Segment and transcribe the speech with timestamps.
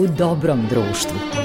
[0.00, 1.39] u dobrom društvu.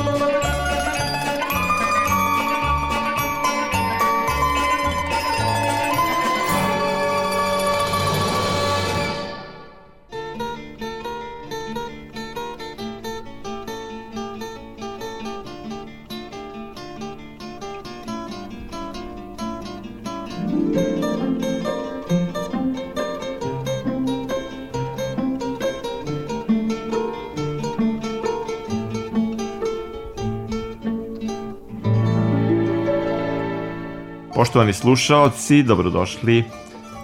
[34.56, 36.44] Poštovani slušaoci, dobrodošli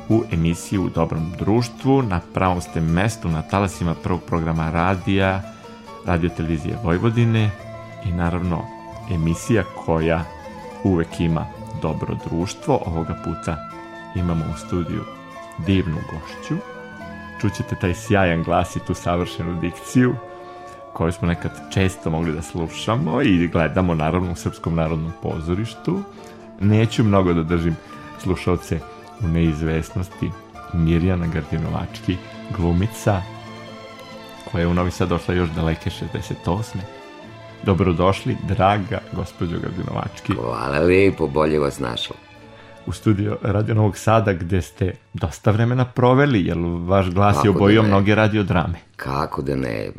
[0.09, 2.01] u emisiju u Dobrom društvu.
[2.01, 5.41] Na pravom ste mestu na talasima prvog programa radija,
[6.05, 7.51] radio televizije Vojvodine
[8.05, 8.61] i naravno
[9.13, 10.23] emisija koja
[10.83, 11.45] uvek ima
[11.81, 12.81] dobro društvo.
[12.85, 13.57] Ovoga puta
[14.15, 15.03] imamo u studiju
[15.65, 16.55] divnu gošću.
[17.41, 20.15] Čućete taj sjajan glas i tu savršenu dikciju
[20.93, 26.03] koju smo nekad često mogli da slušamo i gledamo naravno u Srpskom narodnom pozorištu
[26.61, 27.75] neću mnogo da držim
[28.19, 28.79] slušalce
[29.23, 30.31] u neizvesnosti.
[30.73, 32.17] Mirjana Gardinovački,
[32.57, 33.21] glumica,
[34.51, 36.61] koja je u Novi Sad došla još daleke 68.
[37.63, 40.33] Dobrodošli, draga gospođo Gardinovački.
[40.33, 42.17] Hvala lepo, bolje vas našao.
[42.85, 47.51] U studio Radio Novog Sada gde ste dosta vremena proveli, jer vaš glas Kako je
[47.51, 48.79] da obojio da mnoge radiodrame.
[48.95, 49.91] Kako da ne,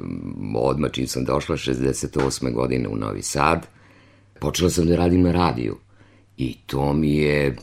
[0.56, 2.52] odmah čim sam došla 68.
[2.52, 3.66] godine u Novi Sad,
[4.40, 5.76] počela sam da radim na radiju.
[6.36, 7.56] I to mi je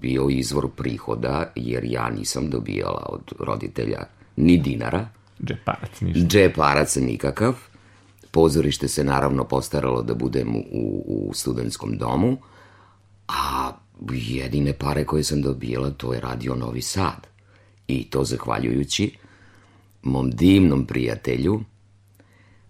[0.00, 4.04] bio izvor prihoda, jer ja nisam dobijala od roditelja
[4.36, 5.08] ni dinara.
[5.44, 6.26] Džeparac ništa.
[6.26, 7.54] Džeparac nikakav.
[8.30, 10.62] Pozorište se naravno postaralo da budem u,
[11.06, 12.38] u studentskom domu,
[13.28, 13.72] a
[14.12, 17.26] jedine pare koje sam dobijala to je radio Novi Sad.
[17.88, 19.16] I to zahvaljujući
[20.02, 21.60] mom divnom prijatelju,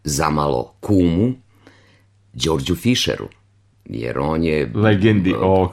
[0.05, 1.33] zamalo kumu,
[2.33, 3.29] Đorđu Fischeru
[3.93, 4.71] jer on je...
[4.75, 5.73] Legendi o,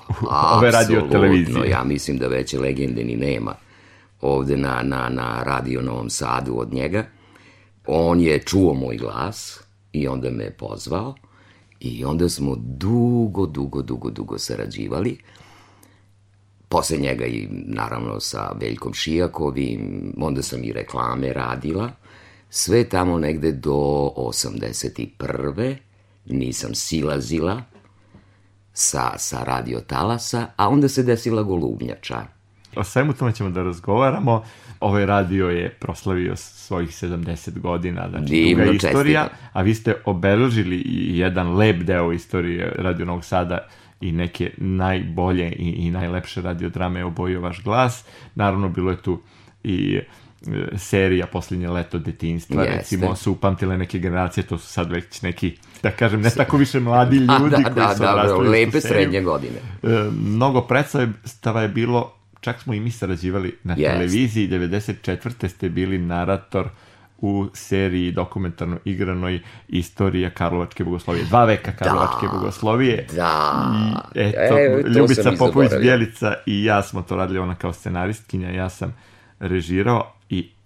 [0.58, 1.70] ove radio televizije.
[1.70, 3.56] ja mislim da veće legende ni nema
[4.22, 7.06] ovde na, na, na radio Novom Sadu od njega.
[7.88, 9.60] On je čuo moj glas
[9.94, 11.16] i onda me pozvao
[11.80, 15.18] i onda smo dugo, dugo, dugo, dugo sarađivali.
[16.70, 21.92] Posle njega i naravno sa Veljkom Šijakovim, onda sam i reklame radila.
[22.50, 25.76] Sve tamo negde do 81.
[26.26, 27.62] nisam silazila,
[28.80, 32.22] sa, sa radio talasa, a onda se desila golubnjača.
[32.76, 34.44] O svemu tome ćemo da razgovaramo.
[34.80, 39.50] Ovaj radio je proslavio svojih 70 godina, znači Divno, duga istorija, čestite.
[39.54, 40.84] a vi ste obeležili
[41.18, 43.68] jedan lep deo istorije Radio Novog Sada
[44.02, 48.06] i neke najbolje i, i najlepše radiodrame obojio vaš glas.
[48.36, 49.22] Naravno, bilo je tu
[49.64, 50.00] i
[50.78, 52.78] serija Poslednje leto detinstva, Jeste.
[52.78, 56.80] recimo, su upamtile neke generacije, to su sad već neki, da kažem, ne tako više
[56.80, 58.24] mladi ljudi da, koji da, su da.
[58.28, 59.60] Da, lepe srednje godine.
[59.84, 63.94] E, mnogo predstava je bilo, čak smo i mi sarađivali na Jeste.
[63.94, 65.48] televiziji, 94.
[65.48, 66.70] ste bili narator
[67.18, 71.26] u seriji dokumentarno igranoj Istorija Karlovačke bogoslovije.
[71.26, 73.08] Dva veka Karlovačke da, bogoslovije.
[73.16, 74.12] Da.
[74.16, 78.70] I eto, e, Ljubica Popović Bjelica i ja smo to radili, ona kao scenaristkinja, ja
[78.70, 78.96] sam
[79.40, 80.17] režirao,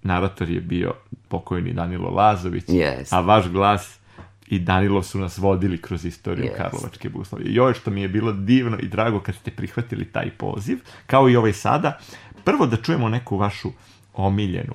[0.03, 0.94] narator je bio
[1.28, 3.07] pokojni Danilo Lazović, yes.
[3.09, 4.00] a vaš glas
[4.47, 6.57] i Danilo su nas vodili kroz istoriju yes.
[6.57, 7.51] Karlovačke Buslavije.
[7.51, 11.29] I ovo što mi je bilo divno i drago kad ste prihvatili taj poziv, kao
[11.29, 12.00] i ovaj sada,
[12.44, 13.72] prvo da čujemo neku vašu
[14.13, 14.73] omiljenu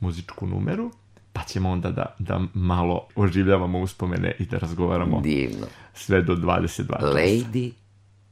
[0.00, 0.90] muzičku numeru,
[1.32, 5.66] pa ćemo onda da, da malo oživljavamo uspomene i da razgovaramo Divno.
[5.94, 7.72] sve do 22 Lady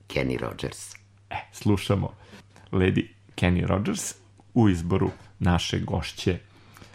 [0.08, 0.94] Kenny Rogers.
[1.30, 2.12] E, slušamo
[2.72, 3.06] Lady
[3.36, 4.14] Kenny Rogers
[4.54, 6.38] u izboru naše gošće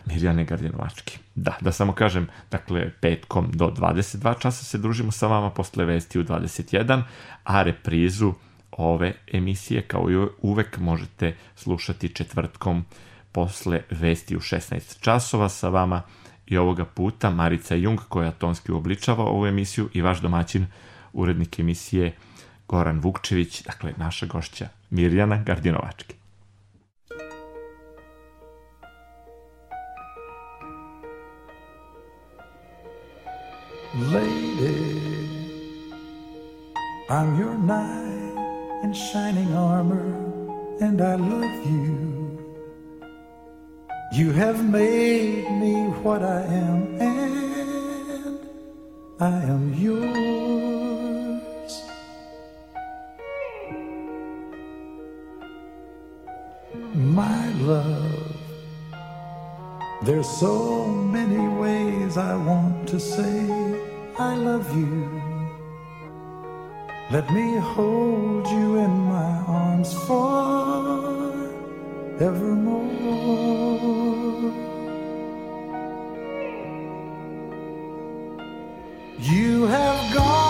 [0.05, 1.17] Mirjane Gardinovački.
[1.35, 6.19] Da, da samo kažem, dakle, petkom do 22 časa se družimo sa vama, posle vesti
[6.19, 7.03] u 21,
[7.43, 8.33] a reprizu
[8.71, 12.85] ove emisije, kao i uvek, možete slušati četvrtkom
[13.31, 16.01] posle vesti u 16 časova sa vama
[16.47, 20.67] i ovoga puta Marica Jung, koja tonski uobličava ovu emisiju i vaš domaćin,
[21.13, 22.15] urednik emisije
[22.67, 26.18] Goran Vukčević, dakle, naša gošća Mirjana Gardinovački.
[33.95, 35.01] Lady,
[37.09, 40.13] I'm your knight in shining armor,
[40.79, 42.39] and I love you.
[44.13, 48.39] You have made me what I am, and
[49.19, 50.21] I am yours.
[56.93, 58.35] My love
[60.01, 63.68] There's so many ways I want to say
[64.19, 65.09] I love you.
[67.09, 71.39] Let me hold you in my arms forevermore.
[79.19, 80.48] You have gone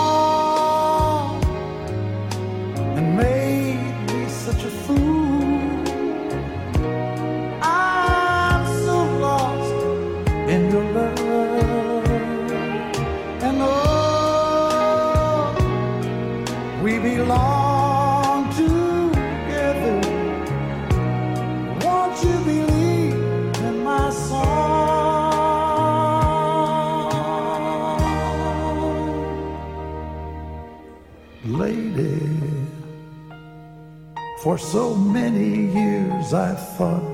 [34.50, 37.04] for so many years I thought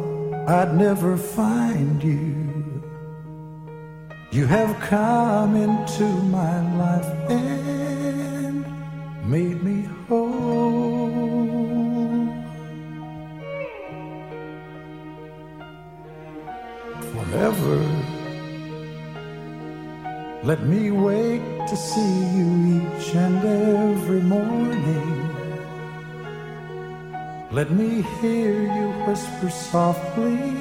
[0.49, 2.83] I'd never find you.
[4.33, 6.05] You have come into
[6.39, 7.16] my life
[29.77, 30.56] softly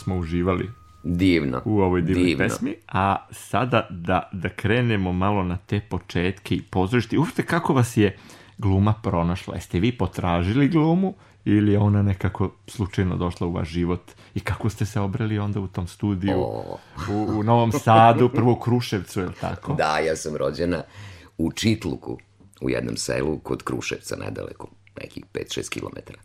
[0.00, 0.70] smo uživali
[1.02, 1.62] Divno.
[1.64, 2.44] u ovoj divnoj divno.
[2.44, 7.18] pesmi, a sada da, da krenemo malo na te početke i pozorište.
[7.18, 8.16] Uopšte kako vas je
[8.58, 9.54] gluma pronašla?
[9.54, 11.14] Jeste vi potražili glumu
[11.44, 14.00] ili je ona nekako slučajno došla u vaš život
[14.34, 16.78] i kako ste se obrali onda u tom studiju O.
[17.10, 19.74] u, u Novom Sadu, prvo u Kruševcu, je li tako?
[19.74, 20.82] Da, ja sam rođena
[21.38, 22.18] u Čitluku,
[22.60, 24.68] u jednom selu kod Kruševca, nedaleko,
[25.00, 26.18] nekih 5-6 kilometara.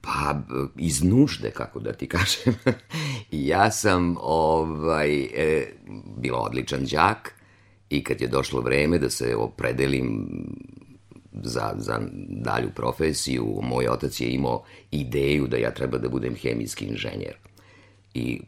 [0.00, 0.40] Pa,
[0.76, 2.54] iz nužde, kako da ti kažem.
[3.30, 5.66] ja sam, ovaj, e,
[6.16, 7.34] bila odličan đak
[7.90, 10.28] i kad je došlo vreme da se opredelim
[11.32, 16.84] za, za dalju profesiju, moj otac je imao ideju da ja treba da budem hemijski
[16.84, 17.34] inženjer.
[18.14, 18.40] I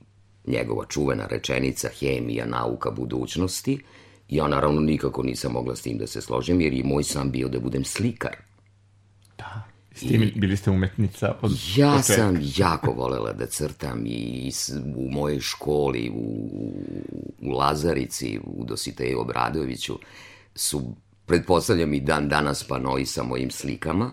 [0.47, 3.79] njegova čuvena rečenica hemija, nauka budućnosti,
[4.29, 7.49] ja naravno nikako nisam mogla s tim da se složim, jer je moj sam bio
[7.49, 8.37] da budem slikar.
[9.95, 12.15] S tim bili ste umetnica od Ja početka.
[12.15, 14.51] sam jako volela da crtam i
[14.97, 16.51] u mojoj školi, u,
[17.41, 19.99] u Lazarici, u Dositeju Obradoviću,
[20.55, 20.95] su,
[21.27, 24.11] pretpostavljam i dan danas panoi sa mojim slikama.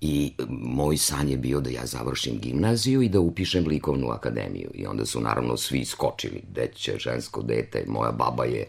[0.00, 4.70] I moj san je bio da ja završim gimnaziju i da upišem likovnu akademiju.
[4.74, 8.66] I onda su naravno svi skočili, deće, žensko dete, moja baba je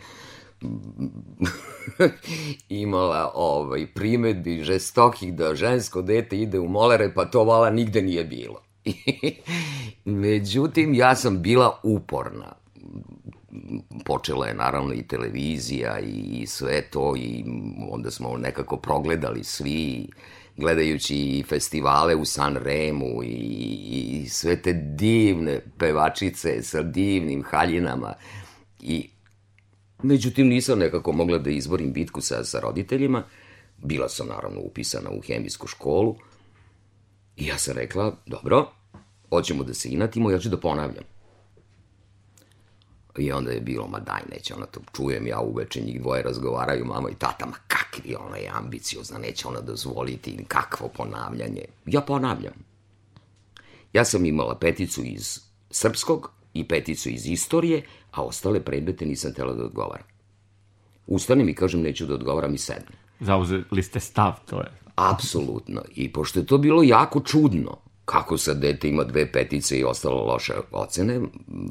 [2.69, 8.23] imala ovaj, primetbi žestokih da žensko dete ide u molere, pa to vala nigde nije
[8.23, 8.61] bilo.
[10.05, 12.53] Međutim, ja sam bila uporna.
[14.05, 17.43] Počela je naravno i televizija i sve to i
[17.91, 20.07] onda smo nekako progledali svi
[20.57, 23.27] gledajući i festivale u San Remu i,
[24.23, 28.13] i sve te divne pevačice sa divnim haljinama
[28.79, 29.09] i
[30.03, 33.23] Međutim, nisam nekako mogla da izborim bitku sa, sa roditeljima.
[33.77, 36.15] Bila sam naravno upisana u hemijsku školu.
[37.37, 38.67] I ja sam rekla, dobro,
[39.29, 41.03] hoćemo da se inatimo, ja ću da ponavljam.
[43.17, 46.85] I onda je bilo, ma daj, neće ona to, čujem ja uveče, njih dvoje razgovaraju,
[46.85, 51.65] mama i tata, ma kakvi ona je ambiciozna, neće ona dozvoliti, kakvo ponavljanje.
[51.85, 52.53] Ja ponavljam.
[53.93, 55.39] Ja sam imala peticu iz
[55.71, 60.05] srpskog i peticu iz istorije, a ostale predmete nisam tela da odgovaram.
[61.07, 62.93] Ustanem i kažem, neću da odgovaram i sednem.
[63.19, 64.71] Zauzeli ste stav, to je.
[64.95, 65.81] Apsolutno.
[65.95, 70.25] I pošto je to bilo jako čudno, kako sad dete ima dve petice i ostalo
[70.25, 71.21] loše ocene,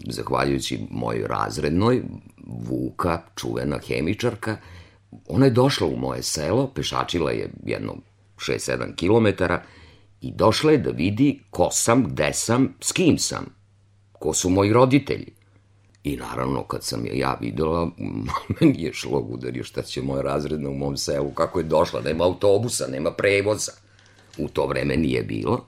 [0.09, 2.03] zahvaljujući mojoj razrednoj,
[2.47, 4.57] Vuka, čuvena hemičarka,
[5.29, 7.97] ona je došla u moje selo, pešačila je jedno
[8.37, 9.63] 6-7 kilometara
[10.21, 13.47] i došla je da vidi ko sam, gde sam, s kim sam,
[14.19, 15.33] ko su moji roditelji.
[16.05, 17.91] I naravno, kad sam je ja videla,
[18.61, 22.25] meni je šlo udario šta će moja razredna u mom selu, kako je došla, nema
[22.25, 23.73] autobusa, nema prevoza.
[24.39, 25.65] U to vreme nije bilo.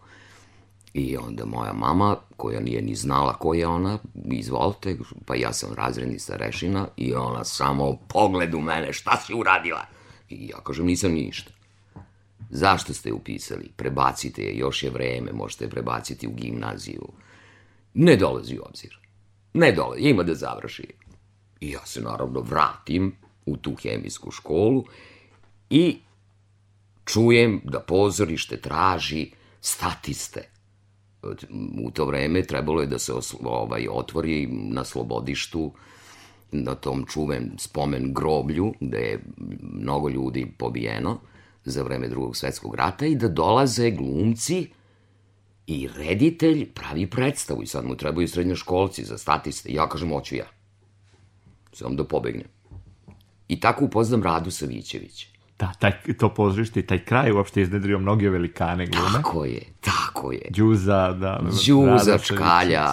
[0.95, 3.99] I onda moja mama, koja nije ni znala ko je ona,
[4.31, 9.87] izvolite, pa ja sam razredni starešina i ona samo pogled u mene, šta si uradila?
[10.29, 11.51] I ja kažem, nisam ništa.
[12.51, 13.71] Zašto ste upisali?
[13.77, 17.09] Prebacite je, još je vreme, možete prebaciti u gimnaziju.
[17.95, 18.99] Ne dolazi u obzir.
[19.55, 20.87] Ne dolazi, ima da završi.
[21.61, 23.17] I ja se naravno vratim
[23.47, 24.85] u tu hemijsku školu
[25.71, 25.99] i
[27.05, 29.31] čujem da pozorište traži
[29.61, 30.59] statiste
[31.83, 35.73] u to vreme trebalo je da se ovaj, otvori na slobodištu
[36.53, 39.25] na tom čuven spomen groblju, gde je
[39.61, 41.21] mnogo ljudi pobijeno
[41.65, 44.67] za vreme drugog svetskog rata i da dolaze glumci
[45.69, 49.73] i reditelj pravi predstavu i sad mu trebaju srednjoškolci za statiste.
[49.73, 50.47] Ja kažem, hoću ja.
[51.73, 52.47] Samo da pobegnem.
[53.49, 55.27] I tako upoznam Radu Savićevića.
[55.59, 59.13] Da, taj, to pozorište i taj kraj uopšte iznedrio mnoge velikane glume.
[59.13, 60.47] Tako je, tako je.
[60.51, 61.41] Đuza, da.
[61.43, 62.87] Đuza, Čkalja,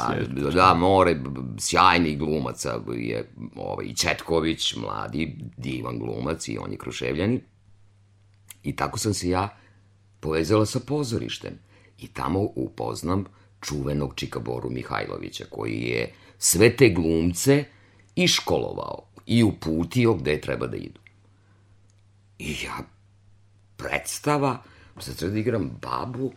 [0.53, 1.19] da, more
[1.59, 7.41] sjajnih glumaca je ovaj, Četković, mladi, divan glumac i on je kruševljani.
[8.63, 9.57] I tako sam se ja
[10.19, 11.65] povezala sa pozorištem.
[11.99, 13.25] I tamo upoznam
[13.61, 17.63] čuvenog Čikaboru Mihajlovića, koji je sve te glumce
[18.15, 20.99] iškolovao i uputio gde treba da idu.
[22.39, 22.77] I ja,
[23.77, 24.57] predstava,
[24.99, 26.31] sad treba da igram babu,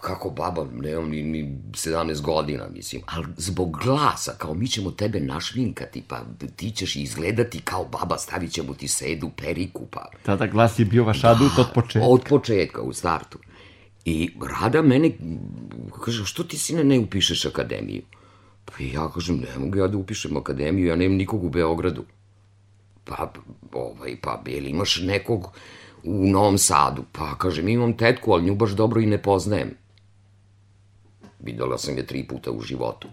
[0.00, 5.20] kako baba, nemam ni, ni 17 godina, mislim, ali zbog glasa, kao mi ćemo tebe
[5.20, 6.20] našminkati, pa
[6.56, 10.10] ti ćeš izgledati kao baba, stavit ćemo ti sedu, periku, pa...
[10.22, 12.08] Tada glas je bio vaš adut da, od početka.
[12.08, 13.38] Od početka, u startu.
[14.04, 15.10] I Rada mene,
[16.04, 18.02] kaže, što ti sine ne upišeš akademiju?
[18.64, 22.04] Pa ja kažem, ne mogu ja da upišem akademiju, ja nemam nikog u Beogradu.
[23.04, 23.32] Pa,
[23.72, 25.50] ovaj, pa, jel imaš nekog
[26.04, 27.04] u Novom Sadu?
[27.12, 29.70] Pa, kažem, imam tetku, ali nju baš dobro i ne poznajem.
[31.40, 33.08] Videla sam je tri puta u životu.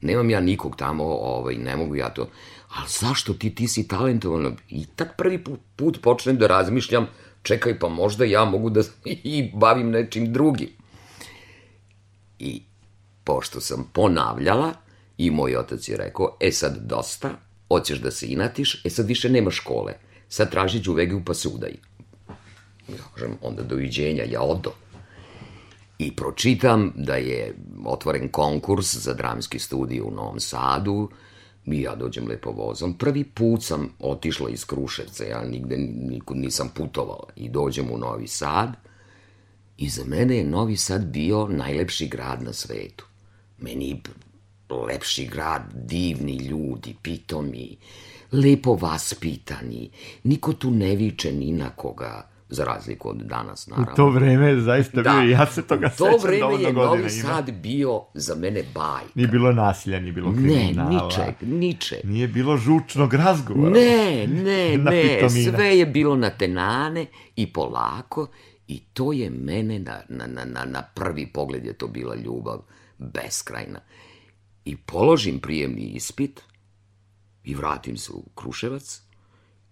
[0.00, 2.28] Nemam ja nikog tamo, ovaj, ne mogu ja to.
[2.68, 4.56] Ali zašto ti, ti si talentovan?
[4.68, 7.06] I tak prvi put, put počnem da razmišljam,
[7.48, 8.82] čekaj, pa možda ja mogu da
[9.34, 10.70] i bavim nečim drugim.
[12.38, 12.62] I
[13.24, 14.72] pošto sam ponavljala,
[15.18, 17.30] i moj otac je rekao, e sad dosta,
[17.68, 19.94] hoćeš da se inatiš, e sad više nema škole,
[20.28, 21.72] sad traži đuvegiju pa se udaj.
[22.88, 24.72] Ja kažem, onda doviđenja, ja odo.
[25.98, 31.10] I pročitam da je otvoren konkurs za dramski studij u Novom Sadu,
[31.72, 32.98] i ja dođem lepo vozom.
[32.98, 37.28] Prvi put sam otišla iz Kruševca, ja nigde nikud nisam putovala.
[37.36, 38.76] I dođem u Novi Sad
[39.76, 43.04] i za mene je Novi Sad bio najlepši grad na svetu.
[43.58, 44.02] Meni
[44.70, 47.76] lepši grad, divni ljudi, pitomi,
[48.32, 49.90] lepo vaspitani,
[50.24, 53.92] niko tu ne viče ni na koga, za razliku od danas, naravno.
[53.92, 57.10] U to vreme je zaista da, bio, ja se toga sećam To vreme je Novi
[57.10, 59.12] Sad bio za mene bajka.
[59.14, 60.90] Nije bilo nasilja, nije bilo kriminala.
[60.90, 61.98] Ne, ničeg, ničeg.
[62.04, 63.70] Nije bilo žučnog razgovora.
[63.70, 68.26] Ne, ne, ne, sve je bilo na tenane i polako
[68.68, 72.62] i to je mene, na, na, na, na prvi pogled je to bila ljubav
[72.98, 73.80] beskrajna
[74.64, 76.42] i položim prijemni ispit
[77.44, 79.07] i vratim se u Kruševac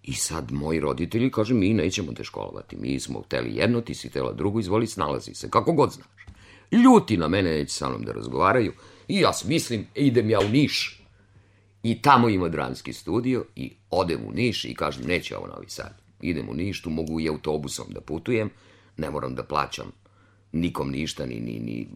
[0.06, 4.08] i sad moji roditelji kažu mi nećemo te školovati, mi smo hteli jedno, ti si
[4.08, 6.26] htela drugo, izvoli snalazi se, kako god znaš.
[6.72, 8.72] Ljuti na mene, neće sa mnom da razgovaraju
[9.08, 11.02] i ja mislim, idem ja u Niš.
[11.82, 16.02] I tamo ima dramski studio i odem u Niš i kažem neće ovo Novi Sad.
[16.20, 18.50] idem u Ništu, mogu i autobusom da putujem,
[18.96, 19.92] ne moram da plaćam
[20.52, 21.88] nikom ništa, ni, ni, ni,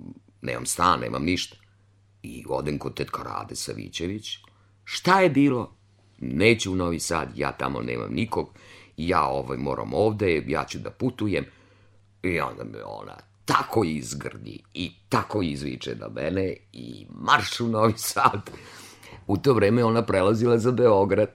[0.43, 1.57] nemam stan, nemam ništa.
[2.23, 4.39] I odem kod tetka Rade Savićević.
[4.85, 5.80] Šta je bilo?
[6.21, 8.51] Neću u Novi Sad, ja tamo nemam nikog,
[8.97, 11.45] ja ovaj moram ovde, ja ću da putujem.
[12.23, 17.93] I onda me ona tako izgrdi i tako izviče na mene i marš u Novi
[17.97, 18.51] Sad.
[19.27, 21.29] U to vreme ona prelazila za Beograd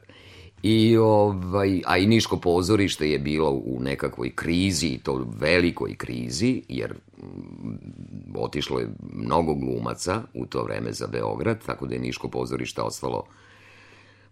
[0.64, 6.94] I, ovaj, a i Niško pozorište je bilo u nekakvoj krizi, to velikoj krizi, jer
[6.94, 7.76] mm,
[8.36, 13.24] otišlo je mnogo glumaca u to vreme za Beograd, tako da je Niško pozorište ostalo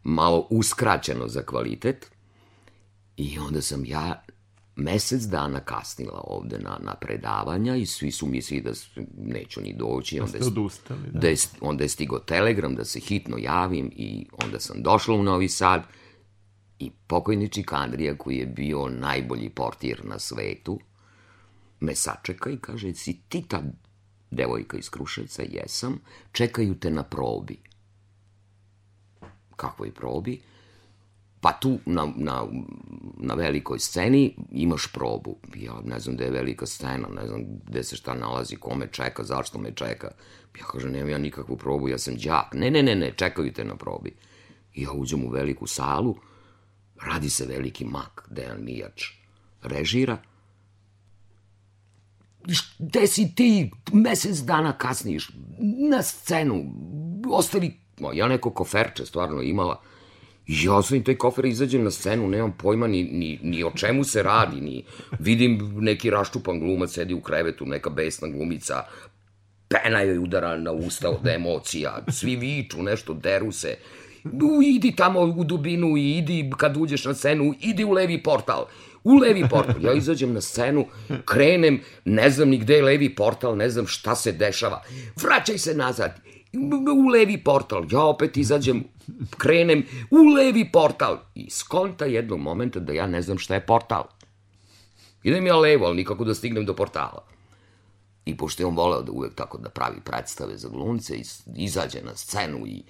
[0.03, 2.11] malo uskraćeno za kvalitet.
[3.17, 4.23] I onda sam ja
[4.75, 8.71] mesec dana kasnila ovde na, na predavanja i svi su mislili da
[9.17, 10.15] neću ni doći.
[10.15, 11.19] Da onda ste odustali, da.
[11.19, 15.23] da je, onda je stigo telegram da se hitno javim i onda sam došla u
[15.23, 15.83] Novi Sad
[16.79, 20.79] i pokojni Čikandrija koji je bio najbolji portir na svetu
[21.79, 23.63] me sačeka i kaže si ti ta
[24.31, 25.99] devojka iz Kruševca, jesam,
[26.31, 27.59] čekaju te na probi.
[29.55, 30.41] Kakvoj probi?
[31.41, 32.47] Pa tu na, na,
[33.17, 35.35] na velikoj sceni imaš probu.
[35.55, 38.87] Ja ne znam gde je velika scena, ne znam gde se šta nalazi, ko me
[38.87, 40.11] čeka, zašto me čeka.
[40.59, 42.53] Ja kažem, nemam ja nikakvu probu, ja sam đak.
[42.53, 44.15] Ne, ne, ne, ne, čekaju te na probi.
[44.73, 46.15] I ja uđem u veliku salu,
[47.01, 49.23] radi se veliki mak, Dejan Mijač
[49.63, 50.17] režira.
[52.79, 55.31] Gde si ti mesec dana kasniš?
[55.89, 56.63] Na scenu.
[57.29, 57.71] Ostali,
[58.13, 59.81] ja neko koferče stvarno imala.
[60.47, 64.03] Ja sam i taj kofer izađem na scenu, nemam pojma ni, ni, ni o čemu
[64.03, 64.85] se radi, ni
[65.19, 68.83] vidim neki raščupan glumac sedi u krevetu, neka besna glumica,
[69.69, 73.77] pena joj udara na usta od emocija, svi viču, nešto deru se.
[74.23, 78.65] U, idi tamo u dubinu i idi kad uđeš na scenu, idi u levi portal.
[79.03, 79.85] U levi portal.
[79.85, 80.85] Ja izađem na scenu,
[81.25, 84.83] krenem, ne znam ni gde je levi portal, ne znam šta se dešava.
[85.21, 86.21] Vraćaj se nazad.
[86.95, 87.85] U levi portal.
[87.91, 88.83] Ja opet izađem,
[89.37, 91.17] krenem, u levi portal.
[91.35, 94.03] I skonta jednog momenta da ja ne znam šta je portal.
[95.23, 97.25] Idem ja levo, ali nikako da stignem do portala.
[98.25, 101.17] I pošto je on voleo da uvek tako da pravi predstave za glumce,
[101.55, 102.83] izađe na scenu i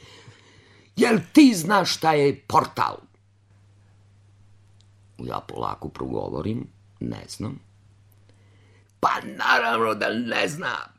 [0.96, 2.98] Jel ti znaš šta je portal?
[5.18, 6.68] Ja polako progovorim,
[7.00, 7.60] ne znam.
[9.00, 10.93] Pa naravno da ne znam.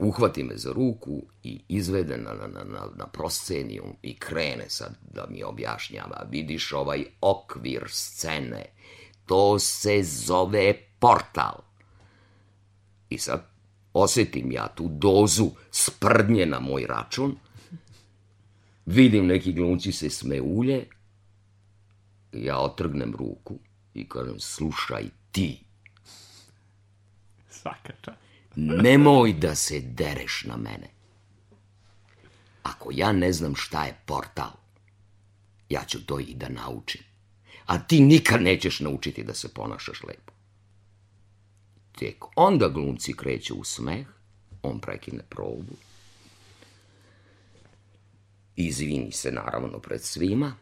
[0.00, 5.26] Uhvati me za ruku i izvede na, na, na, na prosceniju i krene sad da
[5.30, 6.26] mi objašnjava.
[6.30, 8.64] Vidiš ovaj okvir scene,
[9.26, 11.62] to se zove portal.
[13.10, 13.46] I sad
[13.92, 17.36] osetim ja tu dozu sprdnje na moj račun–
[18.90, 20.86] Vidim neki glumci se smeulje,
[22.32, 23.58] ja otrgnem ruku
[23.94, 25.64] i kažem, slušaj ti,
[27.50, 28.29] Svaka čast.
[28.56, 30.90] Nemoj da se dereš na mene.
[32.62, 34.52] Ako ja ne znam šta je portal,
[35.68, 37.02] ja ću to i da naučim.
[37.66, 40.32] A ti nikad nećeš naučiti da se ponašaš lepo.
[41.98, 44.06] Tek onda glumci kreću u smeh,
[44.62, 45.76] on prekine probu,
[48.56, 50.54] izvini se naravno pred svima,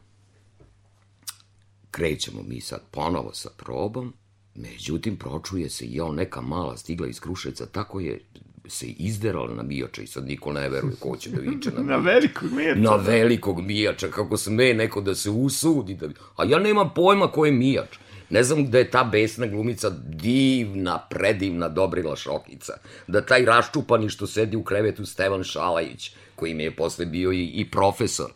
[1.91, 4.15] krećemo mi sad ponovo sa probom,
[4.63, 8.21] međutim pročuje se jo neka mala stigla iz Kruševca, tako je
[8.69, 11.97] se izderala na mijača i sad niko ne veruje ko će da viče na Na
[11.97, 12.81] velikog mijača.
[12.81, 15.95] na velikog mijača, kako sme neko da se usudi.
[15.95, 16.09] Da...
[16.37, 17.99] A ja nemam pojma ko je mijač.
[18.31, 22.73] Ne znam da je ta besna glumica divna, predivna Dobrila Šokica.
[23.07, 27.45] Da taj raščupani što sedi u krevetu Stevan Šalajić, koji mi je posle bio i,
[27.45, 28.31] i profesor.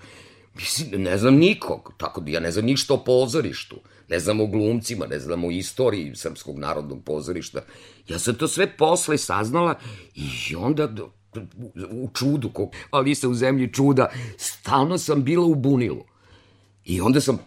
[0.55, 3.77] Mislim, ne znam nikog, tako da ja ne znam ništa o pozorištu.
[4.09, 7.61] Ne znam o glumcima, ne znam o istoriji Srpskog narodnog pozorišta.
[8.09, 9.75] Ja sam to sve posle saznala
[10.15, 10.89] i onda
[11.91, 16.05] u čudu, ko Alisa u zemlji čuda, stalno sam bila u bunilu.
[16.85, 17.39] I onda sam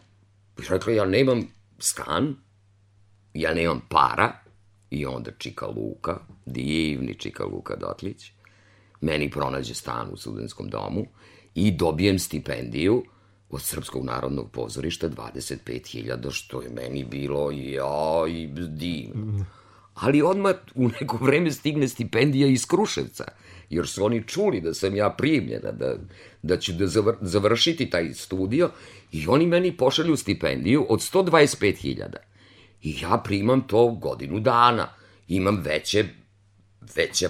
[0.70, 1.48] rekla, ja nemam
[1.80, 2.36] stan,
[3.34, 4.46] ja nemam para,
[4.90, 8.32] i onda Čika Luka, divni Čika Luka Dotlić,
[9.02, 11.06] meni pronađe stan u studentskom domu
[11.56, 13.04] i dobijem stipendiju
[13.56, 19.46] od Srpskog narodnog pozorišta 25.000, što je meni bilo joj, divno.
[19.94, 23.26] Ali odmah u neko vreme stigne stipendija iz Kruševca,
[23.70, 25.96] jer su oni čuli da sam ja primljena, da,
[26.42, 28.70] da ću da zavr, završiti taj studio
[29.12, 32.06] i oni meni pošalju stipendiju od 125.000.
[32.84, 34.88] I ja primam to godinu dana.
[35.28, 36.06] Imam veće,
[36.96, 37.30] veća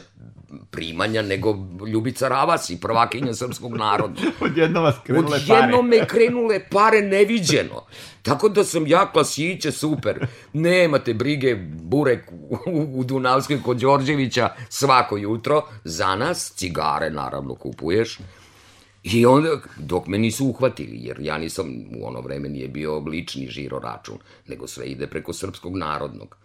[0.72, 1.56] primanja nego
[1.88, 4.22] Ljubica Ravasi, prvakinja srpskog naroda.
[4.40, 5.64] Odjedno vas krenule pare.
[5.64, 7.84] Odjedno me krenule pare neviđeno.
[8.22, 10.28] Tako da sam ja klasiće, super.
[10.54, 12.58] Nemate brige, burek u,
[13.00, 15.64] u Dunavskoj kod Đorđevića svako jutro.
[15.84, 18.20] Za nas, cigare naravno kupuješ.
[19.04, 23.48] I onda, dok me nisu uhvatili, jer ja nisam, u ono vreme nije bio lični
[23.48, 26.36] žiro račun, nego sve ide preko srpskog narodnog.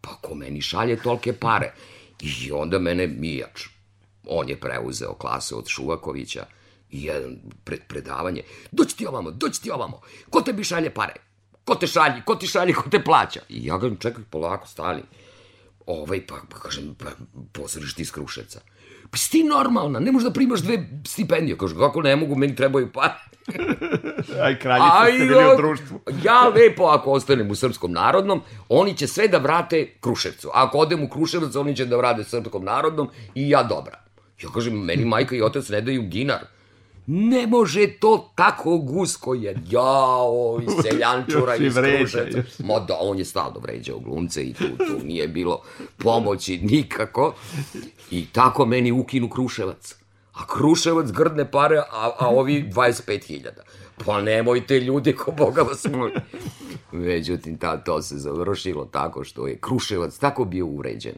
[0.00, 1.72] Pa ko meni šalje tolke pare?
[2.20, 3.66] I onda mene Mijač,
[4.26, 6.46] on je preuzeo klase od Šuvakovića,
[6.90, 11.14] i jedan pred, predavanje, doći ti ovamo, doći ti ovamo, ko tebi šalje pare?
[11.64, 13.40] Ko te šalje, ko ti šalje, ko te plaća?
[13.48, 15.02] I ja ga čekaj, polako, stani.
[15.86, 17.10] Ovaj, pa, pa kažem, pa,
[17.52, 18.60] pozoriš iz Kruševca.
[19.10, 21.58] Pa si ti normalna, ne možeš da primaš dve stipendije.
[21.58, 23.14] Kaže, kako ne mogu, meni trebaju pare.
[24.44, 26.00] Aj, kraljica ste bili u društvu.
[26.26, 30.50] ja lepo, ako ostanem u srpskom narodnom, oni će sve da vrate Kruševcu.
[30.54, 34.00] Ako odem u Kruševac, oni će da vrate srpskom narodnom i ja dobra.
[34.42, 36.46] Ja kažem, meni majka i otac ne daju dinar.
[37.12, 39.56] Ne može to tako gusko je.
[39.70, 42.42] Jao, iz seljančura, iz Kruševca.
[42.58, 45.62] Ma da, on je stalno vređao glumce i tu, tu nije bilo
[45.96, 47.34] pomoći nikako.
[48.10, 49.94] I tako meni ukinu Kruševac.
[50.32, 53.48] A Kruševac grdne pare, a, a ovi 25.000.
[54.06, 56.12] Pa nemojte ljudi, ko Boga vas moli.
[56.92, 61.14] Međutim, ta, to se završilo tako što je Kruševac tako bio uređen.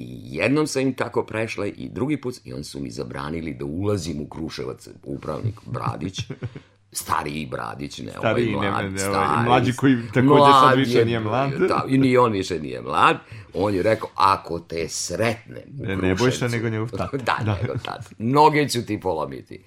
[0.00, 3.64] I jednom sam im tako prešla i drugi put, i oni su mi zabranili da
[3.64, 6.20] ulazim u Kruševac, upravnik Bradić,
[6.92, 11.04] stariji Bradić, ne stariji, ovaj mlad, ne, ne, stari, mlađi koji takođe sad više je,
[11.04, 11.50] nije mlad.
[11.52, 13.16] Da, I ni on više nije mlad.
[13.54, 17.16] On je rekao, ako te sretne u ne, ne bojša nego njegov tata.
[17.28, 18.10] da, da, nego tata.
[18.18, 19.64] Noge ću ti polomiti.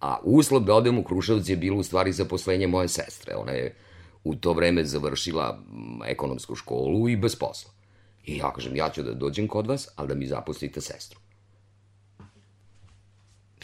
[0.00, 3.34] A uslov da odem u Kruševac je bilo u stvari zaposlenje moje sestre.
[3.34, 3.76] Ona je
[4.24, 5.58] u to vreme završila
[6.06, 7.79] ekonomsku školu i bez posla.
[8.24, 11.20] I ja kažem, ja ću da dođem kod vas, ali da mi zaposlite sestru.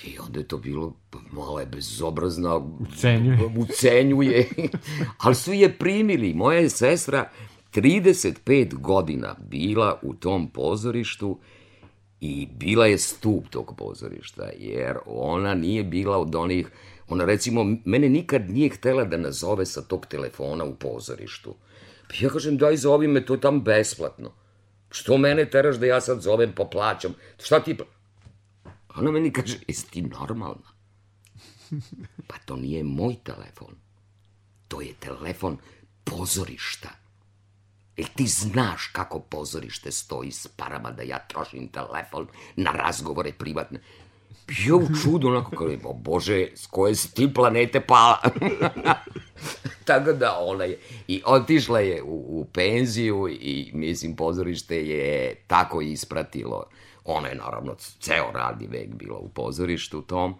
[0.05, 0.95] I onda je to bilo,
[1.33, 4.49] malo je bezobrazna, ucenjuje, ucenjuje
[5.25, 6.35] ali su je primili.
[6.35, 7.31] Moja je sestra
[7.75, 11.39] 35 godina bila u tom pozorištu
[12.21, 16.71] i bila je stup tog pozorišta, jer ona nije bila od onih,
[17.09, 21.55] ona recimo, mene nikad nije htela da nazove sa tog telefona u pozorištu.
[22.09, 24.33] Pa ja kažem, daj zovi me, to je tam besplatno.
[24.91, 27.15] Što mene teraš da ja sad zovem pa plaćam?
[27.39, 27.77] Šta ti...
[28.97, 30.77] Ona meni kaže, jesi ti normalna?
[32.29, 33.75] Pa to nije moj telefon.
[34.69, 35.59] To je telefon
[36.05, 36.89] pozorišta.
[37.97, 43.81] Jel ti znaš kako pozorište stoji s parama da ja trošim telefon na razgovore privatne?
[44.67, 48.19] Ja u čudu, onako kao, Bože, s koje si ti planete pala?
[49.85, 55.81] Tako da ona je, i otišla je u, u penziju i mislim pozorište je tako
[55.81, 56.65] ispratilo.
[57.05, 60.35] Ona je naravno ceo radni vek bila u pozorištu tom.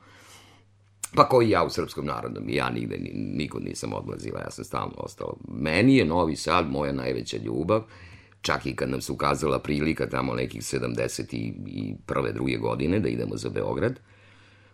[1.15, 5.33] Pa koji ja u Srpskom narodnom, ja nigde, nikud nisam odlazila, ja sam stalno ostala.
[5.49, 7.83] Meni je Novi Sad moja najveća ljubav,
[8.43, 12.33] čak i kad nam se ukazala prilika tamo nekih 71.
[12.33, 14.01] druge godine da idemo za Beograd,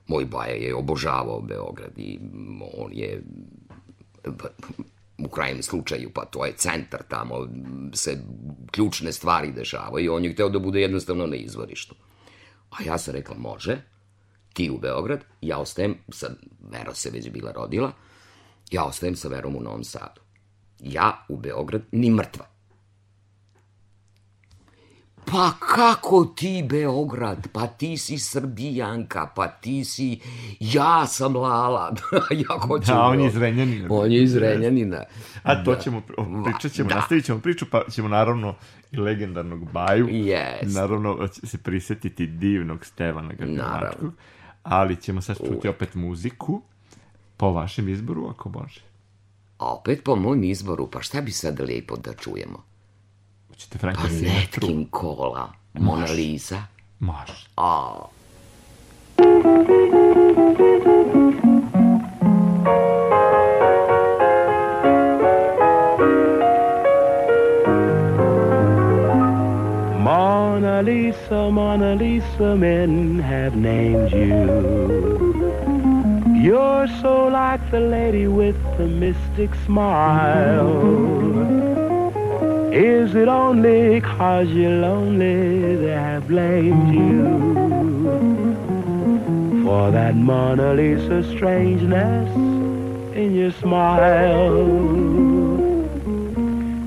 [0.06, 2.18] moj baja je obožavao Beograd i
[2.76, 3.22] on je
[5.18, 7.48] u krajem slučaju, pa to je centar, tamo
[7.94, 8.18] se
[8.70, 11.94] ključne stvari dešavaju i on je hteo da bude jednostavno na izvorištu.
[12.70, 13.80] A ja sam rekla, može,
[14.52, 17.92] ti u Beograd, ja ostajem, sad Vero se već bila rodila,
[18.70, 20.20] ja ostajem sa Verom u Novom Sadu.
[20.80, 22.51] Ja u Beograd ni mrtva.
[25.24, 30.20] Pa kako ti Beograd, pa ti si Srbijanka, pa ti si,
[30.60, 31.94] ja sam Lala,
[32.48, 32.86] ja hoću...
[32.86, 33.88] Da, on je iz Renjanina.
[33.90, 35.02] On je iz Renjanina.
[35.42, 36.02] A to ćemo,
[36.44, 36.94] pričat ćemo, da.
[36.94, 38.54] nastavit ćemo priču, pa ćemo naravno
[38.90, 40.06] i legendarnog Baju.
[40.06, 40.74] Yes.
[40.74, 44.12] Naravno se prisetiti divnog Stevana Gagavačkog.
[44.62, 46.62] Ali ćemo sad čuti opet muziku
[47.36, 48.80] po vašem izboru, ako može.
[49.58, 52.71] Opet po mojom izboru, pa šta bi sad lijepo da čujemo?
[53.62, 56.62] Hoćete Franka Pa Netkin Kola, Mona Lisa.
[56.98, 57.32] Može.
[57.56, 57.62] A.
[57.66, 58.06] Ah.
[69.98, 74.62] Mona Lisa, Mona Lisa, men have named you.
[76.44, 81.02] You're so like the lady with the mystic smile.
[82.72, 87.22] Is it only cause you're lonely that have blamed you
[89.62, 92.34] for that Mona Lisa strangeness
[93.14, 94.66] in your smile?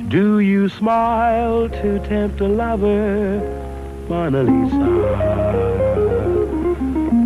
[0.10, 3.38] Do you smile to tempt a lover
[4.10, 4.88] Mona Lisa?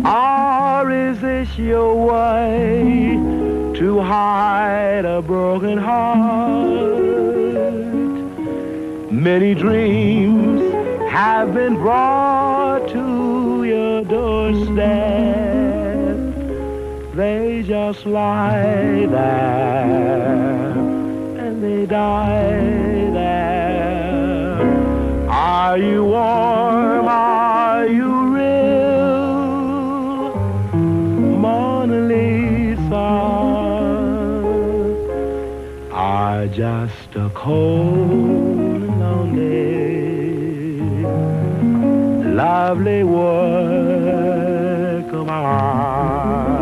[0.06, 3.14] Or is this your way
[3.78, 7.09] to hide a broken heart?
[9.20, 10.72] Many dreams
[11.10, 14.78] have been brought to your doorstep.
[17.14, 20.70] They just lie there
[21.36, 24.56] and they die there.
[25.28, 27.06] Are you warm?
[27.06, 29.54] Are you real?
[31.36, 33.10] Mona Lisa
[35.92, 36.99] are just
[37.40, 39.72] cold and lonely,
[42.34, 44.40] lovely work
[45.10, 46.59] of art.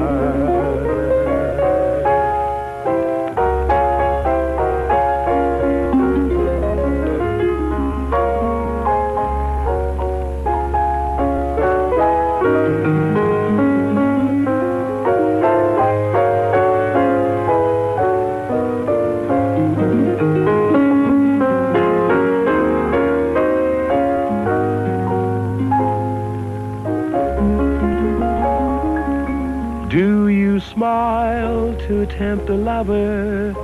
[32.19, 33.55] Tempt a lover,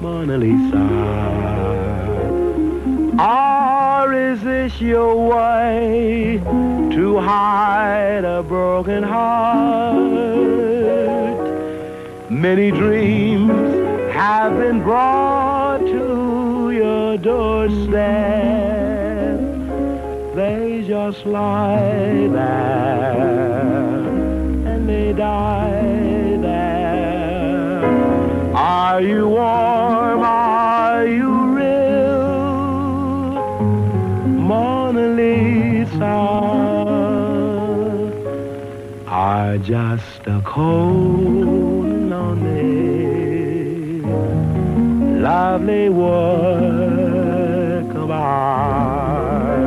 [0.00, 0.82] Mona Lisa?
[3.20, 6.40] Or is this your way
[6.96, 10.02] to hide a broken heart?
[12.28, 13.52] Many dreams
[14.12, 17.94] have been brought to your doorstep.
[20.34, 23.83] They just lie there
[28.86, 30.20] Are you warm?
[30.20, 33.32] Are you real?
[34.48, 36.16] Mona Lisa
[39.06, 44.02] are just a cold, lonely,
[45.18, 49.64] lovely work of art.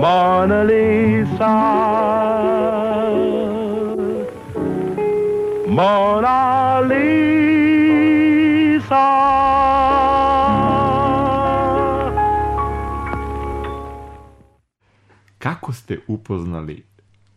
[0.00, 1.93] Mona Lisa.
[15.44, 16.82] Kako ste upoznali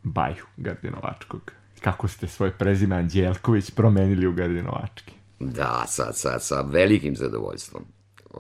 [0.03, 1.51] Baju Gardinovačkog?
[1.81, 5.13] Kako ste svoje prezime Anđelković promenili u Gardinovački?
[5.39, 7.83] Da, sa, sa, sa velikim zadovoljstvom.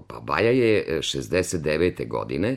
[0.07, 2.07] Pa Baja je e, 69.
[2.07, 2.49] godine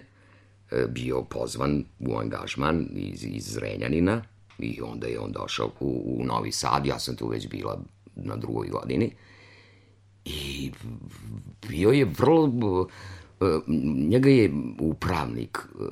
[0.71, 4.23] e, bio pozvan u angažman iz, iz Renjanina
[4.59, 7.81] i onda je on došao u, u Novi Sad, ja sam tu već bila
[8.15, 9.13] na drugoj godini
[10.25, 10.73] i
[11.69, 12.93] bio je vrlo, e,
[14.09, 15.85] njega je upravnik, e,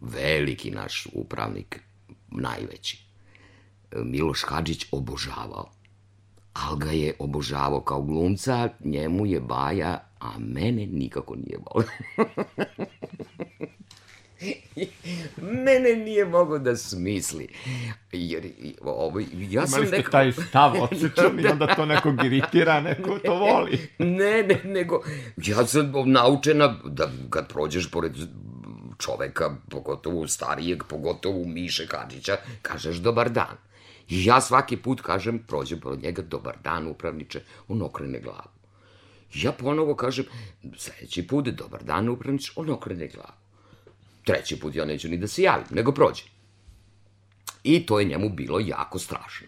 [0.00, 1.80] veliki naš upravnik,
[2.30, 3.04] najveći,
[3.92, 5.70] e, Miloš Hadžić obožavao
[6.52, 11.90] ali ga je obožavao kao glumca, njemu je Baja, a mene nikako nije volio.
[15.64, 17.48] mene nije mogao da smisli.
[18.12, 18.46] Jer,
[18.80, 23.18] ovo, ja sam Imali ste nekako- taj stav odsečan i onda to nekog iritira, neko
[23.18, 23.78] to voli.
[23.98, 25.02] Ne, ne, nego,
[25.36, 28.12] ja sam naučena da kad prođeš pored
[28.98, 33.56] čoveka, pogotovo starijeg, pogotovo Miše Hadžića, kažeš dobar dan.
[34.08, 38.48] I ja svaki put kažem, prođem pored njega, dobar dan, upravniče, on okrene glavu.
[39.34, 40.24] Ja ponovo kažem,
[40.76, 43.41] sledeći put, dobar dan, upravniče, on okrene glavu.
[44.24, 46.26] Treći put ja neću ni da se javim, nego prođem.
[47.64, 49.46] I to je njemu bilo jako strašno.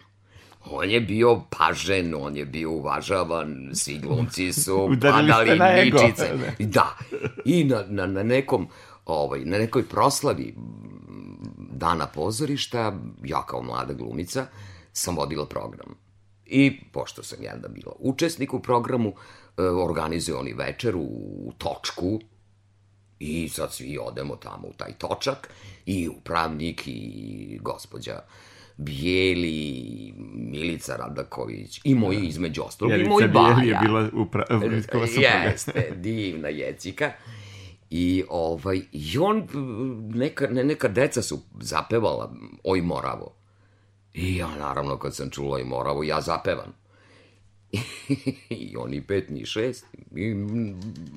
[0.65, 6.29] On je bio pažen, on je bio uvažavan, svi glumci su padali na ničice.
[6.59, 6.97] Da.
[7.45, 8.67] I na, na, na nekom,
[9.05, 10.55] ovaj, na nekoj proslavi
[11.57, 14.45] dana pozorišta, ja kao mlada glumica,
[14.93, 15.95] sam vodila program.
[16.45, 19.13] I, pošto sam ja da bila učesnik u programu,
[19.57, 21.07] e, organizuju oni večer u,
[21.45, 22.19] u točku,
[23.25, 25.49] I sad svi odemo tamo u taj točak
[25.85, 28.19] i upravnik i gospođa
[28.77, 33.55] Bijeli, Milica Radaković i moji između ostalog i moj Jelica baja.
[33.55, 35.27] Bijeli je bila upravničkova supruga.
[35.27, 37.11] Jeste, divna jecika.
[37.89, 39.47] I, ovaj, i on,
[40.13, 42.33] neka, ne, neka deca su zapevala
[42.63, 43.35] Oj Moravo.
[44.13, 46.84] I ja, naravno, kad sam čula Oj Moravo, ja zapevam.
[48.49, 49.85] I oni pet, ni šest.
[50.15, 50.35] I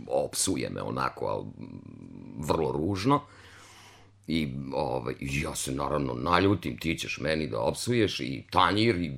[0.09, 1.45] opsuje me onako, ali
[2.39, 3.21] vrlo ružno.
[4.27, 9.13] I ovaj, ja se naravno naljutim, ti ćeš meni da opsuješ i tanjir i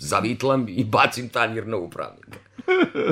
[0.00, 2.38] zavitlam i bacim tanjir na upravnika.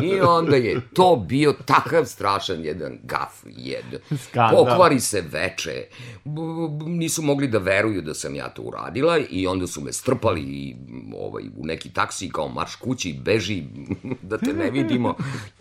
[0.03, 4.01] I onda je to bio takav strašan jedan gaf, jedan.
[4.23, 4.57] Skandal.
[4.65, 5.85] Pokvari se veče.
[6.25, 9.93] B- b- nisu mogli da veruju da sam ja to uradila i onda su me
[9.93, 10.77] strpali i,
[11.17, 13.63] ovaj, u neki taksi kao marš kući, beži
[14.23, 15.15] da te ne vidimo.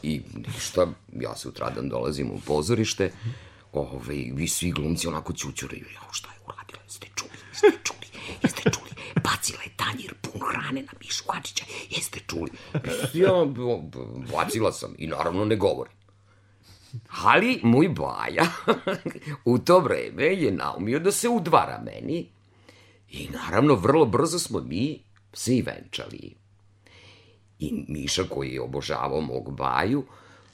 [0.03, 0.21] I
[0.55, 0.87] ništa,
[1.19, 3.11] ja sutradan dolazim u pozorište,
[3.73, 5.85] ovaj, vi svi glumci onako ćućuraju.
[5.93, 6.79] Ja, šta je uradila?
[6.83, 7.31] Jeste čuli?
[7.51, 8.07] Jeste čuli?
[8.43, 8.86] Jeste čuli?
[9.27, 11.65] Bacila je tanjir pun hrane na Mišu Hadžića.
[11.89, 12.51] Jeste čuli?
[13.23, 13.45] Ja,
[14.31, 15.93] bacila sam i naravno ne govorim.
[17.23, 18.45] Ali moj baja
[19.51, 22.27] u to vreme je naumio da se udvara meni
[23.09, 24.99] i naravno vrlo brzo smo mi
[25.33, 26.35] se i venčali.
[27.59, 30.03] I Miša koji je obožavao mog baju,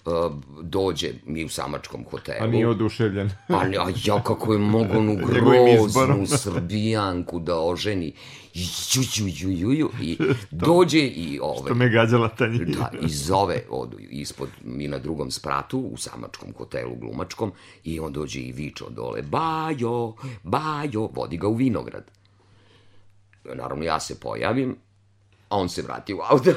[0.05, 0.13] uh,
[0.61, 2.43] dođe mi u samačkom hotelu.
[2.43, 3.29] A nije oduševljen.
[3.47, 8.13] Ali a ja kako je mogo onu groznu srbijanku da oženi.
[8.53, 10.17] Ju, ju, ju, ju, ju, I
[10.51, 12.77] dođe i ove, To me gađala ta njih.
[12.77, 17.51] da, i zove od, ispod, mi na drugom spratu, u samačkom hotelu glumačkom,
[17.83, 20.13] i on dođe i viče od dole, Bajo,
[20.43, 22.03] Bajo, vodi ga u vinograd.
[23.55, 24.75] Naravno, ja se pojavim,
[25.49, 26.51] a on se vrati u auto.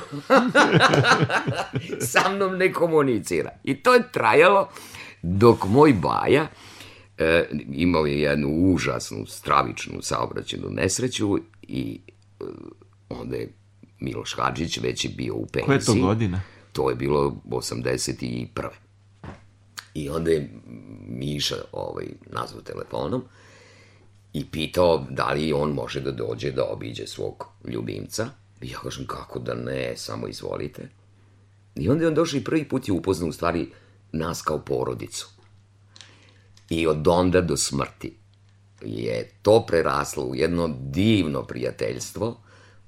[2.12, 3.50] Sa mnom ne komunicira.
[3.64, 4.68] I to je trajalo
[5.22, 6.46] dok moj baja
[7.18, 12.00] e, imao je jednu užasnu, stravičnu saobraćenu nesreću i
[12.40, 12.44] e,
[13.09, 13.52] onda je
[14.00, 15.66] Miloš Hadžić već je bio u penziji.
[15.66, 16.40] Koja je to godina?
[16.72, 18.68] To je bilo 81.
[19.94, 20.50] I onda je
[21.09, 23.22] Miša ovaj, nazvao telefonom
[24.33, 28.29] i pitao da li on može da dođe da obiđe svog ljubimca.
[28.61, 30.88] I ja kažem, kako da ne, samo izvolite.
[31.74, 33.68] I onda je on došao i prvi put je upoznao u stvari
[34.12, 35.36] nas kao porodicu.
[36.70, 38.16] I od onda do smrti
[38.83, 42.40] je to preraslo u jedno divno prijateljstvo.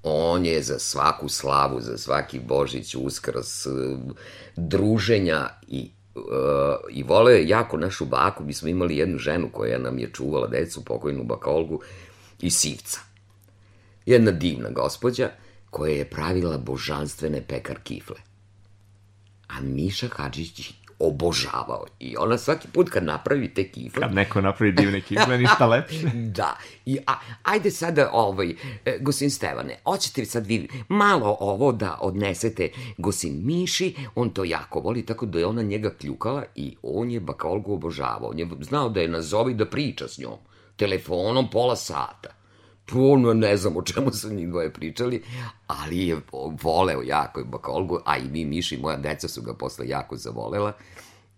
[0.02, 3.70] On je za svaku slavu, za svaki Božić, Uskrs, eh,
[4.56, 6.22] druženja i uh,
[6.90, 10.46] i voleo je jako našu baku, mi smo imali jednu ženu koja nam je čuvala
[10.46, 11.80] decu, pokojnu bakolgu,
[12.40, 13.00] i sivca.
[14.06, 15.30] Jedna divna gospođa
[15.70, 18.16] koja je pravila božanstvene pekar kifle.
[19.48, 21.84] A Miša Hadžić obožavao.
[22.00, 26.10] I ona svaki put kad napravi te kifle, Kad neko napravi divne kifle, ništa lepše.
[26.14, 26.56] Da,
[26.86, 32.70] i a, ajde sada, ovaj, e, gosin Stevane, hoćete sad vi malo ovo da odnesete
[32.98, 37.20] gosin Miši, on to jako voli, tako da je ona njega kljukala i on je
[37.20, 38.30] Bakolgu obožavao.
[38.30, 40.38] On je znao da je nazovi da priča s njom,
[40.76, 42.37] telefonom pola sata.
[42.90, 45.22] Puno ne znam o čemu su njih dvoje pričali,
[45.66, 46.20] ali je
[46.62, 50.72] voleo jako Bakolgu, a i mi, Miši, moja deca su ga posle jako zavolela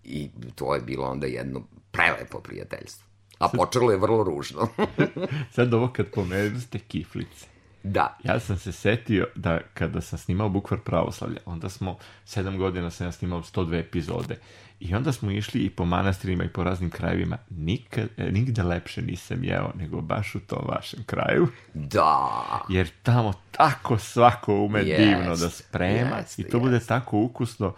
[0.05, 3.07] i to je bilo onda jedno prelepo prijateljstvo.
[3.39, 4.69] A počelo je vrlo ružno.
[5.55, 7.47] Sad ovo kad pomenuste kiflice.
[7.83, 8.19] da.
[8.25, 13.07] Ja sam se setio da kada sam snimao Bukvar pravoslavlja, onda smo, sedam godina sam
[13.07, 14.39] ja snimao 102 epizode,
[14.81, 17.37] i onda smo išli i po manastirima i po raznim krajevima.
[17.51, 22.29] Nikad, e, nigde lepše nisam jeo nego baš u tom vašem kraju, Da.
[22.69, 26.89] jer tamo tako svako ume Jest, divno da sprema jeste, i to bude jeste.
[26.89, 27.75] tako ukusno.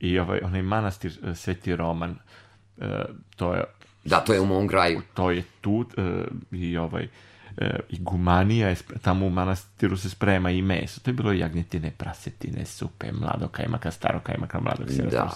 [0.00, 2.16] I ovaj, onaj manastir e, Sveti Roman,
[2.78, 3.04] e,
[3.36, 3.64] to je
[4.04, 5.02] Da, to je u mom kraju.
[5.14, 5.86] to je tu
[6.52, 7.08] i ovaj
[7.88, 11.00] i gumanija je, tamo u manastiru se sprema i meso.
[11.00, 15.10] To je bilo jagnjetine, prasetine, supe, mlado kajmaka, staro kajmaka, mladog sira.
[15.10, 15.30] Da.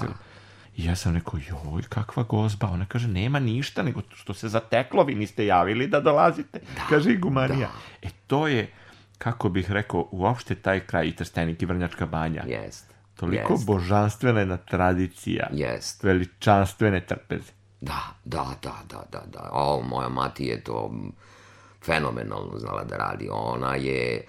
[0.76, 2.68] I ja sam rekao, joj, kakva gozba.
[2.72, 6.60] Ona kaže, nema ništa, nego što se zateklo, vi niste javili da dolazite.
[6.88, 7.68] kaže i gumanija.
[8.02, 8.70] E, to je,
[9.18, 12.44] kako bih rekao, uopšte taj kraj i Trstenik i Vrnjačka banja.
[12.46, 12.94] Jest.
[13.16, 13.66] Toliko jest.
[13.66, 15.48] božanstvena jedna tradicija.
[15.52, 16.02] Jest.
[16.04, 17.52] Veličanstvene trpeze.
[17.80, 19.50] Da, da, da, da, da, da.
[19.52, 20.90] O, moja mati je to
[21.84, 23.28] fenomenalno znala da radi.
[23.32, 24.26] Ona je,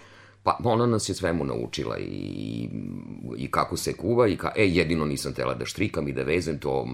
[0.59, 2.69] pa ona nas je svemu naučila i,
[3.37, 6.59] i kako se kuva i ka, e, jedino nisam tela da štrikam i da vezem
[6.59, 6.87] to,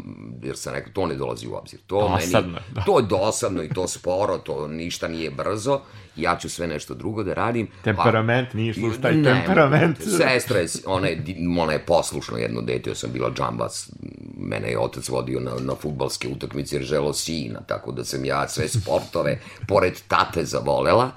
[0.44, 1.80] jer sam rekao, to ne dolazi u obzir.
[1.88, 2.82] To Dosadno meni, da.
[2.82, 5.80] to je dosadno i to sporo, to ništa nije brzo,
[6.16, 7.68] ja ću sve nešto drugo da radim.
[7.74, 9.98] a- Temperament, nije sluš taj Ne, temperament.
[9.98, 11.24] Sestra je, ona je,
[11.60, 13.92] ona je poslušno jedno dete, ja sam bila džambas,
[14.38, 18.48] mene je otac vodio na, na futbalske utakmice jer želo sina, tako da sam ja
[18.48, 21.12] sve sportove, pored tate, zavolela,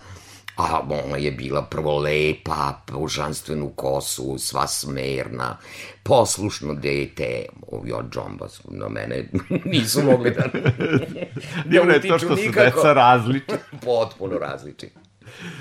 [0.56, 5.56] a ona je bila prvo lepa, božanstvenu kosu, sva smerna,
[6.02, 9.28] poslušno dete, ovi od džambas, na mene
[9.72, 10.42] nisu mogli da...
[11.70, 12.76] Divno je to što su nikako.
[12.76, 13.58] deca različita.
[13.84, 14.92] Potpuno različiti.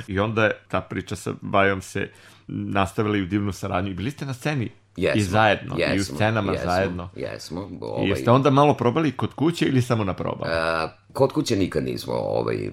[0.07, 2.09] I onda ta priča sa Bajom se
[2.47, 6.03] nastavili u divnu saradnju i bili ste na sceni Jesmo, i zajedno, jesmo, i u
[6.03, 7.09] scenama jesmo, zajedno.
[7.15, 7.69] Jesmo.
[7.71, 10.51] I Ovaj, jeste onda malo probali kod kuće ili samo na probama?
[10.51, 12.69] A, kod kuće nikad nismo ovaj,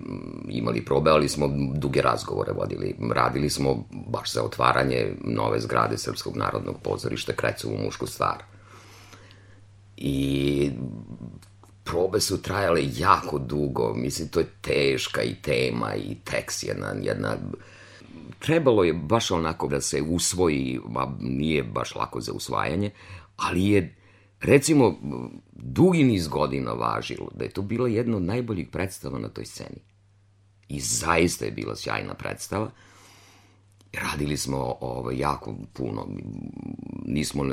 [0.49, 2.97] imali probe, ali smo duge razgovore vodili.
[3.15, 8.37] Radili smo baš za otvaranje nove zgrade Srpskog narodnog pozorišta Krecovu mušku stvar.
[9.97, 10.71] I
[11.85, 13.95] probe su trajale jako dugo.
[13.95, 17.37] Mislim, to je teška i tema i tekst jedna, jedna
[18.39, 22.91] trebalo je baš onako da se usvoji, a nije baš lako za usvajanje,
[23.37, 23.97] ali je
[24.41, 24.99] recimo
[25.53, 29.81] dugi niz godina važilo da je to bila jedna od najboljih predstava na toj sceni.
[30.69, 32.71] I zaista je bila sjajna predstava.
[33.93, 36.09] Radili smo ovaj, jako puno.
[37.07, 37.45] Nismo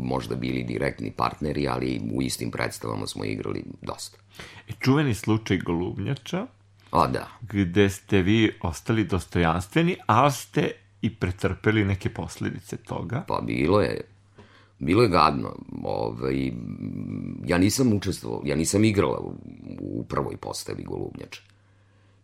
[0.00, 4.18] možda bili direktni partneri, ali u istim predstavama smo igrali dosta.
[4.68, 6.46] E, čuveni slučaj Golubnjača,
[6.90, 10.70] A da, gde ste vi ostali dostojanstveni, ali ste
[11.02, 13.24] i pretrpeli neke posledice toga.
[13.28, 14.00] Pa bilo je,
[14.78, 15.56] bilo je gadno.
[15.82, 16.52] Ovaj,
[17.46, 19.34] ja nisam učestvovao, ja nisam igrala u,
[19.80, 21.42] u prvoj postavi Golubnjača.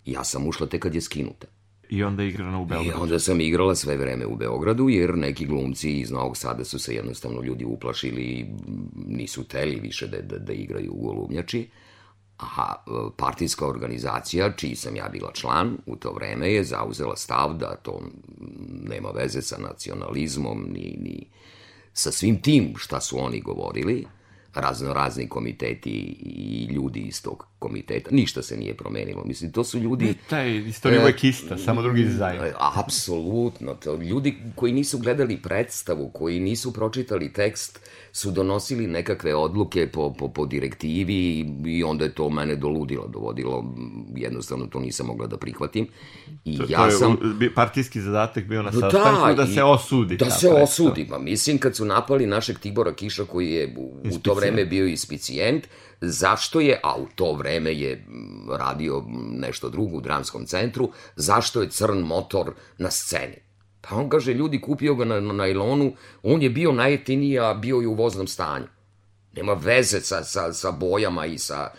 [0.07, 1.47] Ja sam ušla tek kad je skinuta.
[1.89, 3.03] I onda je igrana u I Beogradu.
[3.03, 6.95] onda sam igrala sve vreme u Beogradu, jer neki glumci iz Novog Sada su se
[6.95, 8.47] jednostavno ljudi uplašili i
[9.07, 11.69] nisu teli više da, da, da igraju u Golubnjači.
[12.39, 12.75] A
[13.17, 18.01] partijska organizacija, čiji sam ja bila član, u to vreme je zauzela stav da to
[18.89, 21.29] nema veze sa nacionalizmom, ni, ni
[21.93, 24.07] sa svim tim šta su oni govorili,
[24.55, 29.25] razno razni komiteti i ljudi iz tog komiteta, ništa se nije promenilo.
[29.25, 30.15] Mislim, to su ljudi...
[30.31, 32.41] Taj istorija uvek ista, samo drugi dizajn.
[32.43, 33.75] E, Apsolutno.
[33.75, 37.81] To, ljudi koji nisu gledali predstavu, koji nisu pročitali tekst,
[38.13, 43.07] su donosili nekakve odluke po, po, po direktivi i, i onda je to mene doludilo,
[43.09, 43.75] dovodilo,
[44.17, 45.87] jednostavno to nisam mogla da prihvatim.
[46.45, 47.17] I To, ja to je sam...
[47.55, 50.17] partijski zadatak bio na Da, sastanku da, i- se osudi.
[50.17, 51.07] Da se osudi.
[51.11, 54.87] Pa mislim, kad su napali našeg Tibora Kiša, koji je u, u to vreme bio
[54.87, 55.65] ispicijent,
[56.01, 58.07] zašto je, a u to vreme je
[58.59, 63.37] radio nešto drugo u dramskom centru, zašto je crn motor na sceni?
[63.81, 65.93] Pa on kaže, ljudi, kupio ga na, na najlonu,
[66.23, 68.67] on je bio najjeftiniji, a bio je u voznom stanju.
[69.33, 71.71] Nema veze sa, sa, sa bojama i sa...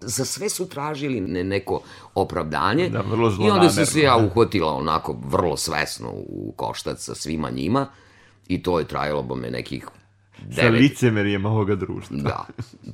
[0.00, 1.82] Za sve su tražili ne, neko
[2.14, 2.88] opravdanje.
[2.88, 7.50] Da, vrlo I onda sam se ja uhvatila onako vrlo svesno u koštac sa svima
[7.50, 7.86] njima
[8.48, 9.88] i to je trajalo bo me nekih
[10.50, 12.16] Sa licemerijem ovoga društva.
[12.16, 12.46] da,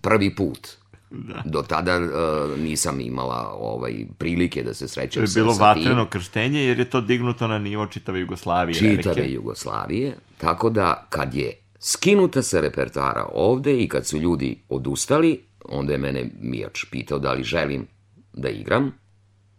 [0.02, 0.68] prvi put.
[1.10, 1.42] Da.
[1.44, 5.74] Do tada uh, nisam imala ovaj prilike da se To srećem je sa, bilo sa
[5.74, 5.82] tim.
[5.82, 8.74] vatreno krštenje jer je to dignuto na nivo čitave Jugoslavije.
[8.74, 9.32] čitave velike.
[9.34, 15.92] Jugoslavije, tako da kad je skinuta sa repertoara ovde i kad su ljudi odustali, onda
[15.92, 17.86] je mene Mijač pitao da li želim
[18.32, 18.92] da igram,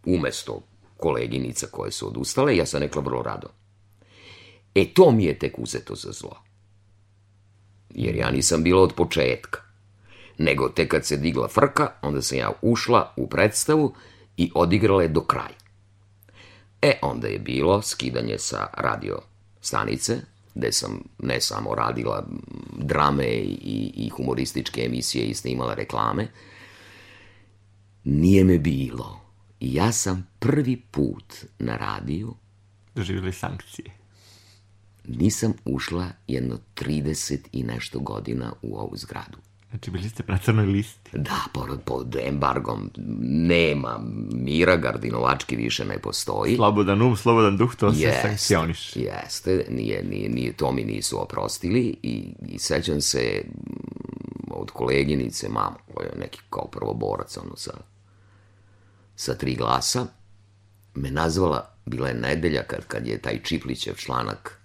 [0.05, 0.61] umesto
[0.97, 3.47] koleginica koje su odustale, ja sam rekla vrlo rado.
[4.75, 6.43] E to mi je tek uzeto za zlo.
[7.95, 9.59] Jer ja nisam bila od početka.
[10.37, 13.95] Nego tek kad se digla frka, onda sam ja ušla u predstavu
[14.37, 15.59] i odigrala je do kraja.
[16.81, 19.19] E, onda je bilo skidanje sa radio
[19.61, 20.17] stanice,
[20.55, 22.27] gde sam ne samo radila
[22.77, 26.27] drame i, i humorističke emisije i snimala reklame,
[28.03, 29.19] nije me bilo.
[29.59, 32.35] Ja sam prvi put na radiju,
[32.95, 33.98] Doživjeli sankcije.
[35.17, 39.37] Nisam ušla jedno 30 i nešto godina u ovu zgradu.
[39.69, 41.11] Znači, bili ste na crnoj listi.
[41.13, 42.91] Da, pod, pod embargom
[43.21, 43.99] nema,
[44.31, 46.55] Mira Gardinovački više ne postoji.
[46.55, 48.95] Slobodan um, slobodan duh, to se sankcioniš.
[48.95, 55.49] Jeste, nije, nije, nije, to mi nisu oprostili i, i sećam se mm, od koleginice,
[55.49, 57.71] mamo, koja je neki kao prvoborac, ono, sa,
[59.15, 60.05] sa tri glasa,
[60.95, 64.58] me nazvala, bila je nedelja kad, kad je taj Čiplićev članak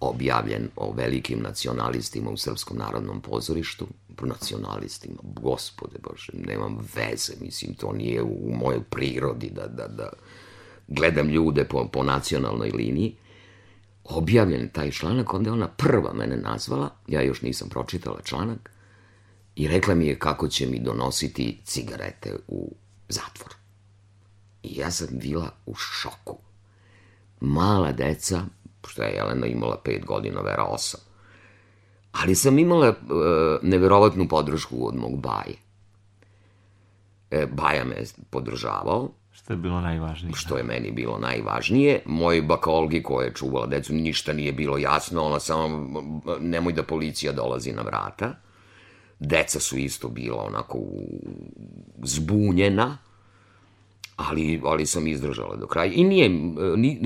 [0.00, 3.86] objavljen o velikim nacionalistima u Srpskom narodnom pozorištu,
[4.22, 10.12] nacionalistima, gospode bože, nemam veze, mislim, to nije u mojoj prirodi da, da, da
[10.88, 13.16] gledam ljude po, po nacionalnoj liniji,
[14.04, 18.70] objavljen taj članak, onda je ona prva mene nazvala, ja još nisam pročitala članak,
[19.56, 22.74] i rekla mi je kako će mi donositi cigarete u
[23.08, 23.54] zatvor.
[24.62, 26.38] I ja sam bila u šoku.
[27.40, 28.44] Mala deca,
[28.88, 31.00] što je Jelena imala pet godina, Vera osam,
[32.12, 32.94] ali sam imala e,
[33.62, 35.56] neverovatnu podršku od mog baje.
[37.30, 40.34] E, baja me je podržavao, Što je bilo najvažnije.
[40.34, 42.02] što je meni bilo najvažnije.
[42.06, 46.02] Moj baka Olgi koja je čuvala decu, ništa nije bilo jasno, ona samo,
[46.40, 48.32] nemoj da policija dolazi na vrata.
[49.18, 50.78] Deca su isto bila onako
[52.02, 52.98] zbunjena,
[54.28, 55.92] ali, ali sam izdržala do kraja.
[55.92, 56.28] I nije,
[56.76, 57.00] ni,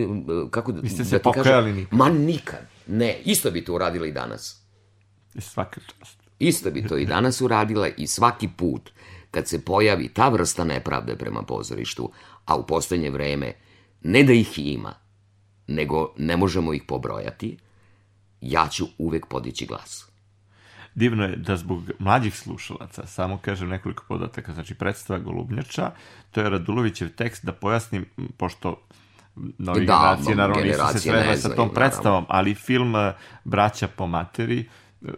[0.50, 1.98] kako da, Niste da se ti pokajali kažem, nikad?
[1.98, 2.66] Ma nikad.
[2.86, 4.62] Ne, isto bi to uradila i danas.
[5.34, 6.18] I svaka čast.
[6.38, 8.90] Isto bi to i danas uradila i svaki put
[9.30, 12.10] kad se pojavi ta vrsta nepravde prema pozorištu,
[12.44, 13.52] a u poslednje vreme
[14.02, 14.94] ne da ih ima,
[15.66, 17.58] nego ne možemo ih pobrojati,
[18.40, 20.13] ja ću uvek podići glas.
[20.94, 25.90] Divno je da zbog mlađih slušalaca, samo kažem nekoliko podataka, znači predstava Golubnjača,
[26.30, 28.80] to je Radulovićev tekst, da pojasnim, pošto
[29.36, 33.12] novi Da, generacije no, naravno nisu se ne sa tom predstavom, ali film eh,
[33.44, 34.68] Braća po materi,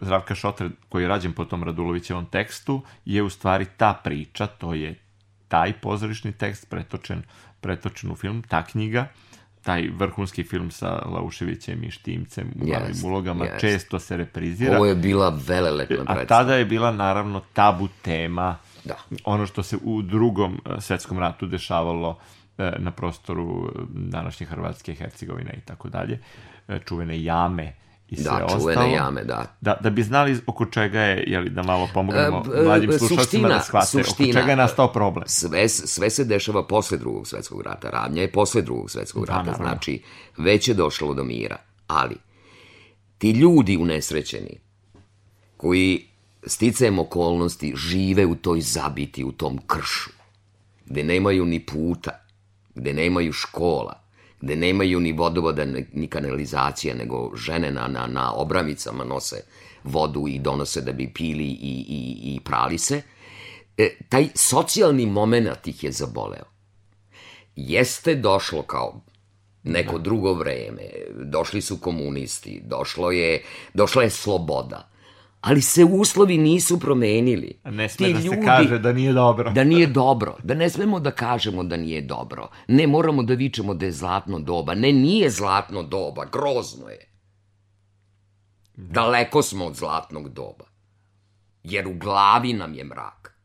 [0.01, 4.73] Zdravka Šotre, koji je rađen po tom Radulovićevom tekstu, je u stvari ta priča, to
[4.73, 4.99] je
[5.47, 7.23] taj pozorišni tekst pretočen,
[7.61, 9.07] pretočen u film, ta knjiga,
[9.67, 13.59] taj vrhunski film sa Lauševićem i Štimcem u glavnim ulogama, jest.
[13.59, 14.75] često se reprizira.
[14.75, 16.25] Ovo je bila velelepna A predstava.
[16.25, 18.95] tada je bila naravno tabu tema Da.
[19.25, 22.17] ono što se u drugom e, svetskom ratu dešavalo
[22.57, 26.19] e, na prostoru e, današnje Hrvatske, Hercegovine i tako dalje,
[26.85, 27.73] čuvene jame
[28.09, 28.61] i sve Da, ostalo.
[28.61, 29.55] čuvene jame, da.
[29.61, 33.47] Da, da bi znali oko čega je, jeli, da malo pomognemo E, e, mlađim slušalcima
[33.47, 35.23] da shvate suština- oko čega je nastao problem.
[35.27, 37.89] Sve, sve se dešava posle drugog svetskog rata.
[37.89, 39.43] Radnja je posle drugog svetskog Da, rata.
[39.43, 39.65] naravno.
[39.65, 40.01] Znači,
[40.37, 41.57] već je došlo do mira.
[41.87, 42.15] Ali,
[43.17, 44.59] ti ljudi unesrećeni,
[45.57, 46.07] koji
[46.45, 50.09] sticajem okolnosti žive u toj zabiti, u tom kršu,
[50.85, 52.11] gde nemaju ni puta,
[52.75, 54.01] gde nemaju škola,
[54.41, 59.41] gde nemaju ni vodovoda, ni kanalizacija, nego žene na, na, na obramicama nose
[59.83, 63.01] vodu i donose da bi pili i, i, i prali se,
[63.77, 66.45] e, taj socijalni moment ih je zaboleo.
[67.55, 69.01] Jeste došlo kao
[69.63, 70.83] neko drugo vreme,
[71.23, 74.89] došli su komunisti, došlo je, došla je sloboda,
[75.41, 77.59] ali se uslovi nisu promenili.
[77.65, 79.51] Ne sme Ti da se ljudi- kaže da nije dobro.
[79.51, 82.47] da nije dobro, da ne smemo da kažemo da nije dobro.
[82.67, 84.75] Ne moramo da vičemo da je zlatno doba.
[84.75, 87.13] Ne, nije zlatno doba, grozno je.
[88.75, 90.65] Daleko smo od zlatnog doba.
[91.63, 93.37] Jer u glavi nam je mrak.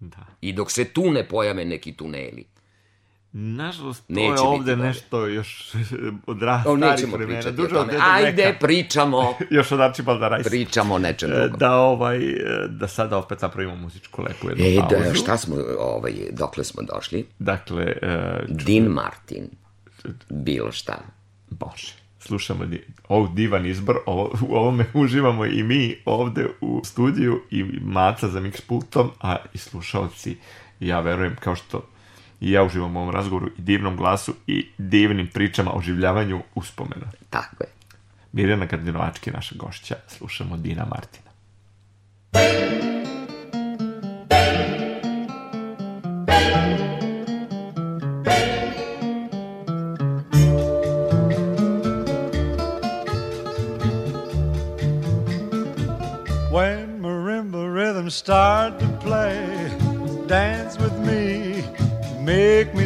[0.00, 0.26] Da.
[0.40, 2.46] I dok se tu ne pojave neki tuneli.
[3.36, 5.72] Nažalost, to Neće je ovde nešto još
[6.26, 7.50] od starih nećemo vremena.
[7.50, 8.58] Duže od Ajde, Beka.
[8.58, 9.34] pričamo.
[9.50, 10.50] Još od Arčibalda Rajsa.
[10.50, 11.58] Pričamo o nečem E, drugom.
[11.58, 12.34] Da, ovaj, e,
[12.68, 15.08] da sada opet napravimo muzičku lepu jednu E, pauzu.
[15.08, 17.26] da, šta smo, ovaj, dokle smo došli?
[17.38, 19.48] Dakle, e, Dean Martin.
[20.30, 20.98] Bilo šta.
[21.50, 27.42] Bože, slušamo di, ovo divan izbor, ovo, u ovome uživamo i mi ovde u studiju
[27.50, 30.36] i Maca za mix pultom, a i slušalci,
[30.80, 31.86] ja verujem, kao što
[32.44, 37.06] i ja uživam u ovom razgovoru i divnom glasu i divnim pričama o življavanju uspomena.
[37.30, 37.70] Tako je.
[38.32, 41.30] Mirjana Gardinovački naša gošća, slušamo Dina Martina.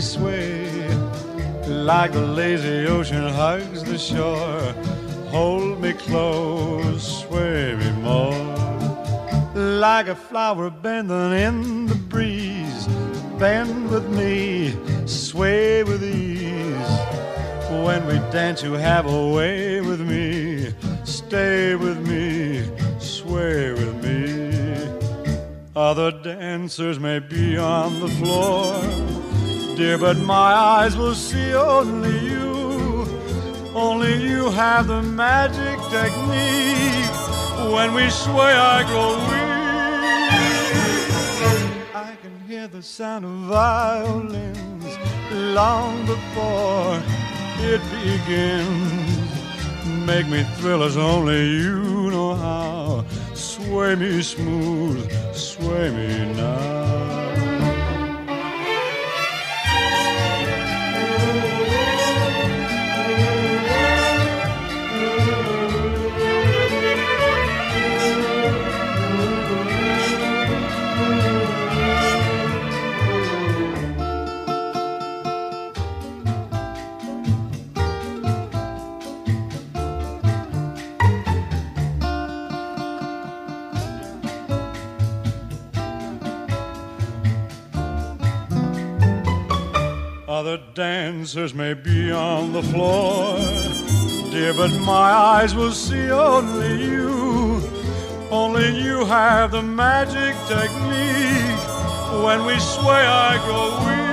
[0.00, 0.88] Sway.
[1.66, 4.72] Like the lazy ocean hugs the shore,
[5.30, 8.56] hold me close, sway me more.
[9.54, 12.86] Like a flower bending in the breeze,
[13.38, 14.74] bend with me,
[15.06, 16.98] sway with ease.
[17.70, 20.72] When we dance, you have a way with me.
[21.04, 22.62] Stay with me,
[22.98, 24.28] sway with me.
[25.76, 28.82] Other dancers may be on the floor,
[29.78, 33.06] dear, but my eyes will see only you.
[33.76, 37.14] Only you have the magic technique.
[37.72, 39.50] When we sway, I grow weak.
[41.94, 44.98] I can hear the sound of violins
[45.32, 47.00] long before
[47.70, 49.30] it begins.
[50.04, 53.04] Make me thrill as only you know how.
[53.34, 57.27] Sway me smooth, sway me now.
[91.28, 93.36] Dancers may be on the floor,
[94.30, 97.60] dear, but my eyes will see only you.
[98.30, 101.62] Only you have the magic technique.
[102.24, 104.08] When we sway, I grow weak.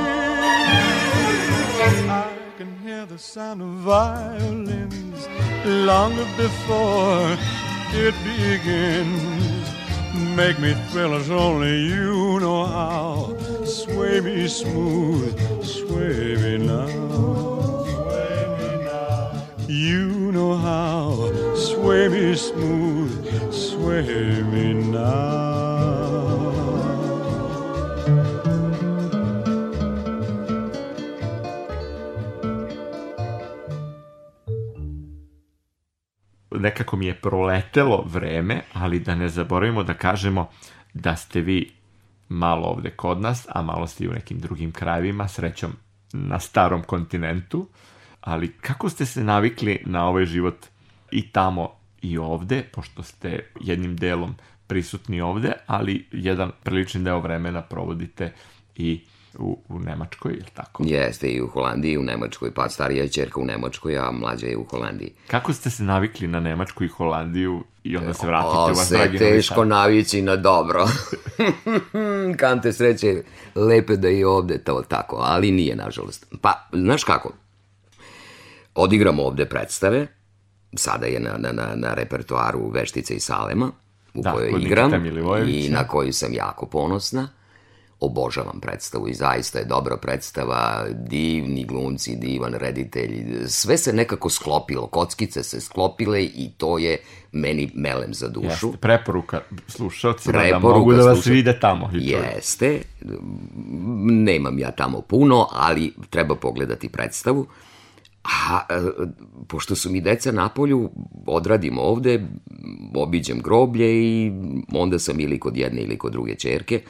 [2.10, 5.30] I can hear the sound of violins
[5.64, 7.38] long before
[7.94, 9.70] it begins.
[10.36, 13.35] Make me thrill as only you know how.
[13.96, 16.88] Sway me smooth, sway me now.
[17.88, 19.48] Sway me now.
[19.70, 21.32] You know how.
[21.56, 25.56] Sway me smooth, sway me now.
[36.60, 40.50] nekako mi je proletelo vreme, ali da ne zaboravimo da kažemo
[40.94, 41.75] da ste vi
[42.30, 45.72] malo ovde kod nas, a malo ste i u nekim drugim krajevima, srećom
[46.14, 47.68] na starom kontinentu,
[48.22, 50.66] ali kako ste se navikli na ovaj život
[51.12, 51.70] i tamo
[52.02, 54.36] i ovde, pošto ste jednim delom
[54.68, 58.34] prisutni ovde, ali jedan prilični deo vremena provodite
[58.76, 59.02] i
[59.40, 60.84] u, u Nemačkoj, ili tako?
[60.88, 64.48] Jeste i u Holandiji, i u Nemačkoj, pa starija je čerka u Nemačkoj, a mlađa
[64.48, 65.12] je u Holandiji.
[65.28, 68.88] Kako ste se navikli na Nemačku i Holandiju i onda se vratite O, u vas
[68.88, 70.88] se teško navići na dobro.
[72.40, 73.24] Kante sreće,
[73.56, 76.26] lepe da i ovde to tako, ali nije, nažalost.
[76.42, 77.32] Pa, znaš kako,
[78.76, 80.08] odigramo ovde predstave,
[80.76, 83.72] sada je na, na, na, na repertoaru Veštice i Salema,
[84.14, 85.06] u Da, kojoj igram
[85.48, 87.30] i na koju sam jako ponosna.
[88.06, 94.88] Obožavam predstavu i zaista je dobra predstava, divni glumci, divan reditelj, sve se nekako sklopilo,
[94.88, 96.98] kockice se sklopile i to je
[97.32, 98.68] meni melem za dušu.
[98.68, 101.90] Jeste, preporuka slušalcima da mogu da vas sluša- vide tamo.
[101.94, 102.10] i.
[102.10, 102.82] Jeste,
[104.06, 107.48] nemam ja tamo puno, ali treba pogledati predstavu.
[108.24, 108.82] A e,
[109.48, 110.90] pošto su mi deca na polju,
[111.28, 112.28] odradim ovde,
[112.96, 114.32] obiđem groblje i
[114.74, 116.82] onda sam ili kod jedne ili kod druge čerke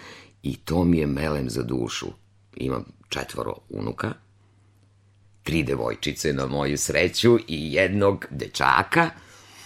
[0.45, 2.07] i to mi je melem za dušu.
[2.55, 4.13] Imam četvoro unuka,
[5.43, 9.09] tri devojčice na moju sreću i jednog dečaka,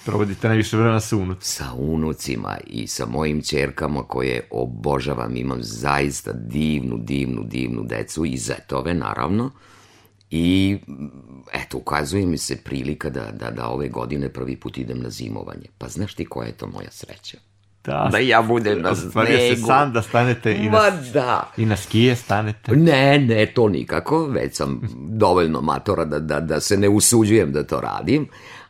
[0.06, 1.52] Provodite najviše vremena sa unuci.
[1.52, 8.38] sa unucima i sa mojim čerkama koje obožavam, imam zaista divnu, divnu, divnu decu i
[8.38, 9.52] zetove, naravno.
[10.32, 10.78] I,
[11.54, 15.68] eto, ukazuje mi se prilika da, da, da ove godine prvi put idem na zimovanje.
[15.78, 17.38] Pa znaš ti koja je to moja sreća?
[17.86, 19.68] Da, Da ja budem na ostvario se snegu.
[19.68, 21.52] san da stanete i Ma na, da!
[21.58, 22.72] i na skije stanete.
[22.72, 27.64] Ne, ne, to nikako, već sam dovoljno matora da, da, da se ne usuđujem da
[27.64, 28.28] to radim,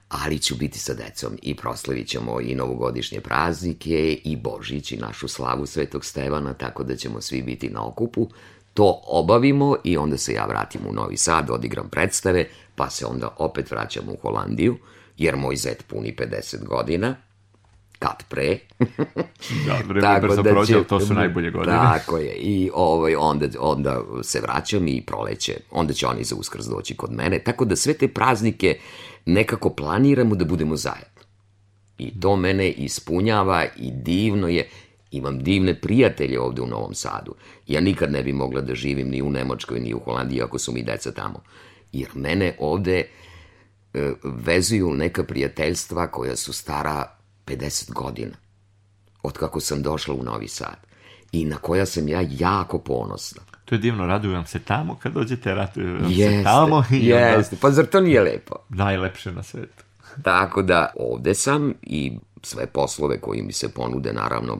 [0.10, 5.28] ali ću biti sa decom i proslavit ćemo i novogodišnje praznike i Božić i našu
[5.28, 8.28] slavu Svetog Stevana, tako da ćemo svi biti na okupu.
[8.74, 12.46] To obavimo i onda se ja vratim u Novi Sad, odigram predstave,
[12.76, 14.78] pa se onda opet vraćam u Holandiju,
[15.18, 17.16] jer moj zet puni 50 godina,
[18.00, 18.58] kad pre.
[19.68, 21.76] Da, vreme brzo prođe, ali to su najbolje godine.
[21.76, 22.34] Tako je.
[22.34, 25.54] I ovaj, onda, onda se vraćam i proleće.
[25.72, 27.40] Onda će oni za uskrs doći kod mene.
[27.40, 28.80] Tako da sve te praznike
[29.26, 31.22] nekako planiramo da budemo zajedno.
[31.98, 34.70] I to mene ispunjava i divno je.
[35.12, 37.36] Imam divne prijatelje ovde u Novom Sadu.
[37.68, 40.72] Ja nikad ne bi mogla da živim ni u Nemačkoj, ni u Holandiji ako su
[40.72, 41.42] mi deca tamo.
[41.92, 43.06] Jer mene ovde
[43.94, 47.19] e, vezuju neka prijateljstva koja su stara
[47.50, 48.36] 50 godina
[49.24, 50.78] od kako sam došla u Novi Sad
[51.32, 53.42] i na koja sam ja jako ponosna.
[53.66, 57.14] To je divno, raduju vam se tamo, kad dođete, raduju vam se Jeste, tamo i
[57.14, 58.56] onda jeste, pa zar to nije lepo?
[58.70, 59.84] najlepše na svetu.
[60.24, 64.58] Tako da ovde sam i sve poslove koji mi se ponude naravno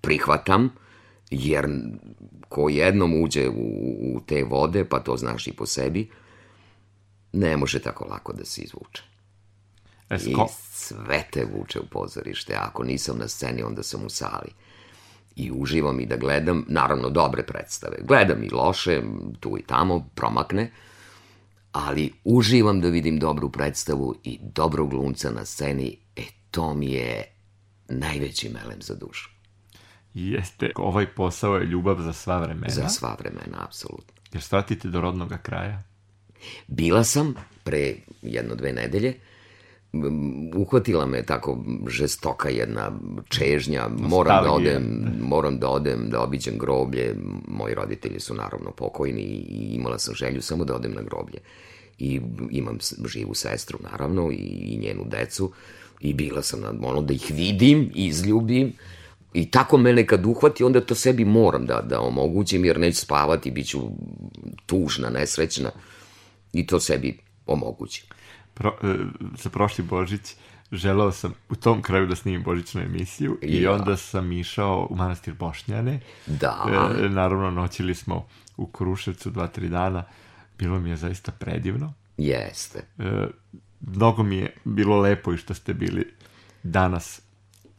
[0.00, 0.70] prihvatam,
[1.30, 1.66] jer
[2.48, 3.52] ko jednom uđe u,
[4.14, 6.10] u te vode, pa to znaš i po sebi,
[7.32, 9.11] ne može tako lako da se izvuče.
[10.10, 12.54] E, I sko, sve te vuče u pozorište.
[12.54, 14.50] Ako nisam na sceni, onda sam u sali.
[15.36, 17.96] I uživam i da gledam, naravno, dobre predstave.
[18.08, 19.02] Gledam i loše,
[19.40, 20.70] tu i tamo, promakne,
[21.72, 27.24] ali uživam da vidim dobru predstavu i dobrog glumca na sceni, e, to mi je
[27.88, 29.30] najveći melem za dušu.
[30.14, 32.68] jeste, ovaj posao je ljubav za sva vremena.
[32.74, 34.22] Za sva vremena, apsolutno.
[34.32, 35.82] Jer stratite do rodnog kraja.
[36.66, 37.34] Bila sam
[37.64, 39.20] pre jedno dve nedelje, m,
[40.56, 42.92] uhvatila me tako žestoka jedna
[43.28, 44.82] čežnja, moram da odem,
[45.20, 47.16] moram da odem, da obiđem groblje,
[47.48, 51.38] moji roditelji su naravno pokojni i imala sam želju samo da odem na groblje.
[51.98, 52.20] I
[52.50, 55.52] imam živu sestru naravno i, i njenu decu.
[56.00, 58.72] I bila sam na ono da ih vidim, izljubim.
[59.34, 63.50] I tako me kad uhvati, onda to sebi moram da, da omogućim jer neću spavati,
[63.50, 63.80] bit ću
[64.66, 65.70] tužna, nesrećna.
[66.52, 68.04] I to sebi omogućim.
[68.54, 68.94] Pro, e,
[69.38, 70.34] za prošli Božić
[70.72, 73.72] želeo sam u tom kraju da snimim Božićnu emisiju i Ja.
[73.72, 76.00] onda sam išao u manastir Bošnjane.
[76.26, 76.66] Da.
[77.00, 78.26] E, naravno, noćili smo
[78.56, 80.04] u Kruševcu dva, tri dana
[80.58, 81.92] Bilo mi je zaista predivno.
[82.16, 82.84] Jeste.
[82.98, 83.26] E,
[83.80, 86.12] mnogo mi je bilo lepo i što ste bili
[86.62, 87.22] danas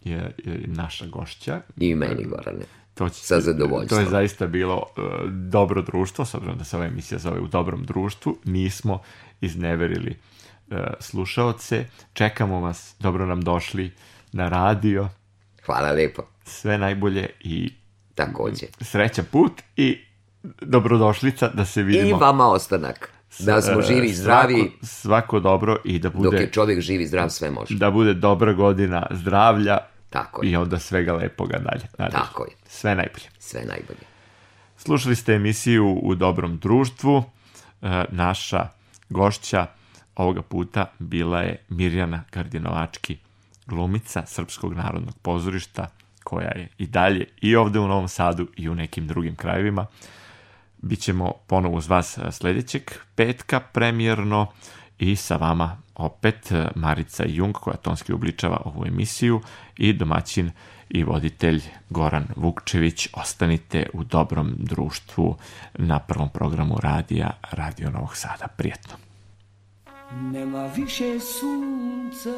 [0.03, 1.61] je, je naša gošća.
[1.77, 2.65] I meni, Gorane.
[2.93, 3.87] To će, Sa zadovoljstvom.
[3.87, 7.47] To je zaista bilo e, dobro društvo, s obzirom da se ova emisija zove u
[7.47, 8.37] dobrom društvu.
[8.43, 8.99] Nismo
[9.41, 10.15] izneverili e,
[10.99, 11.85] slušaoce.
[12.13, 13.91] Čekamo vas, dobro nam došli
[14.31, 15.09] na radio.
[15.65, 16.21] Hvala lepo.
[16.45, 17.73] Sve najbolje i
[18.15, 18.65] Takođe.
[18.81, 19.99] srećan put i
[20.61, 22.09] dobrodošlica da se vidimo.
[22.09, 23.09] I vama ostanak.
[23.39, 24.55] Da smo E, živi i zdravi.
[24.55, 27.75] Svako, svako dobro i da Dok bude, je čovjek živ i zdrav, sve može.
[27.75, 29.77] da bude dobra godina zdravlja
[30.09, 30.51] Tako je.
[30.51, 31.83] i onda svega lepoga dalje.
[31.97, 32.23] nadalje.
[32.23, 32.51] Tako je.
[32.67, 33.25] Sve najbolje.
[33.39, 33.99] Sve najbolje.
[34.77, 37.23] Slušali ste emisiju U dobrom društvu.
[37.81, 38.67] E, naša
[39.09, 39.65] gošća
[40.15, 43.17] ovoga puta bila je Mirjana Gardinovački,
[43.65, 45.87] glumica Srpskog narodnog pozorišta,
[46.23, 49.85] koja je i dalje i ovde u Novom Sadu i u nekim drugim krajevima.
[50.81, 54.47] Bićemo ponovo uz vas e, sledećeg petka premijerno
[54.99, 59.41] i sa vama opet e, Marica Jung koja tonski obličava ovu emisiju
[59.77, 60.51] i domaćin
[60.89, 63.07] i voditelj Goran Vukčević.
[63.13, 65.37] Ostanite u dobrom društvu
[65.73, 68.47] na prvom programu radija Radio Novog Sada.
[68.47, 69.12] Prijetno.
[70.21, 72.29] Nema više sunca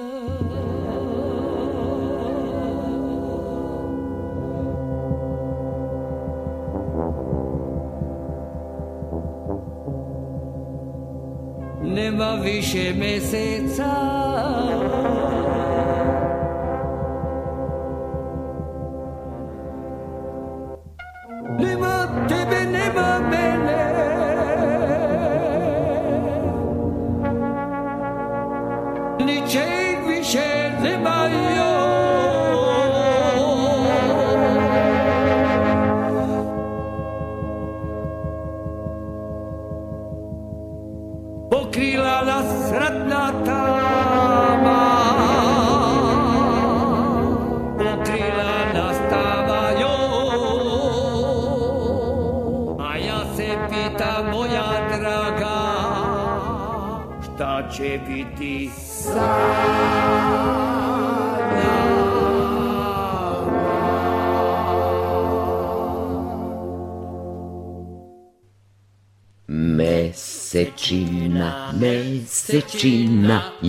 [11.84, 13.96] Nema više meseca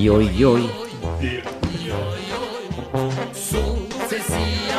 [0.06, 0.62] よいよい。
[0.62, 1.96] いよいよ
[4.72, 4.75] い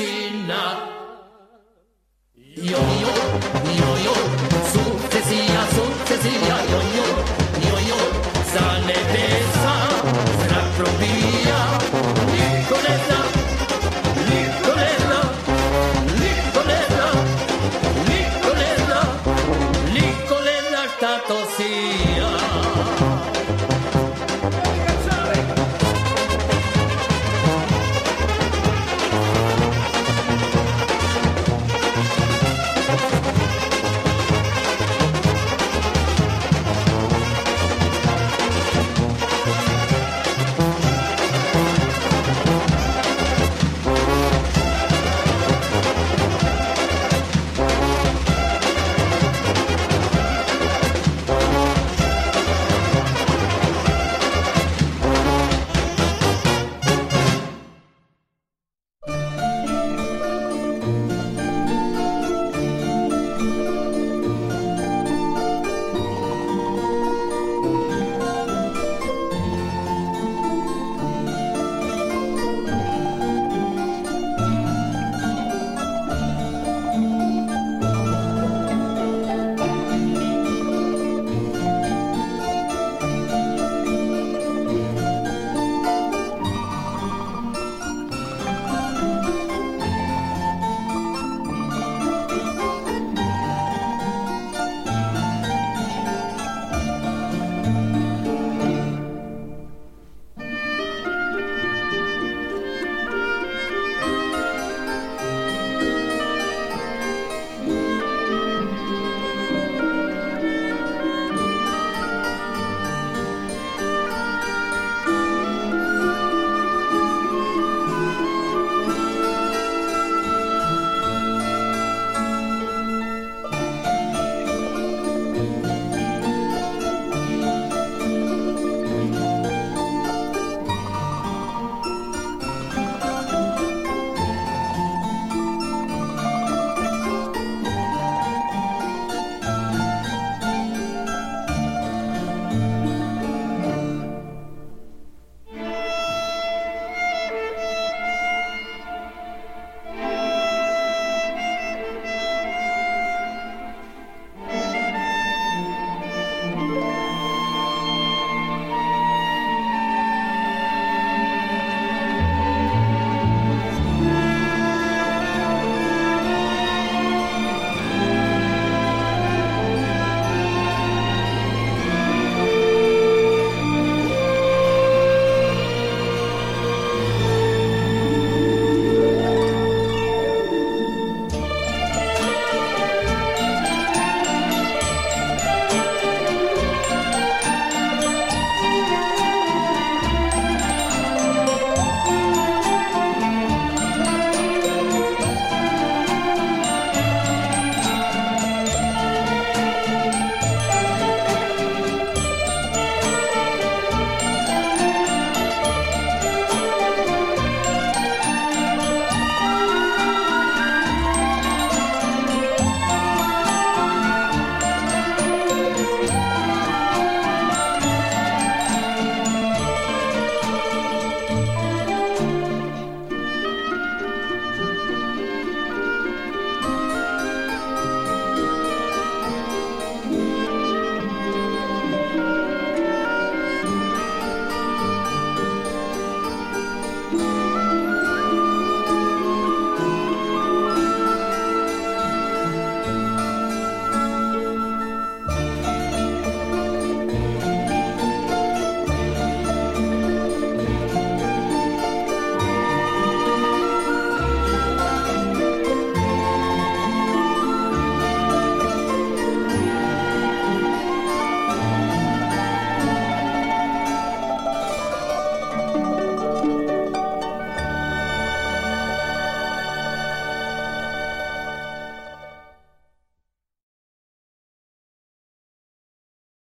[0.00, 0.29] kill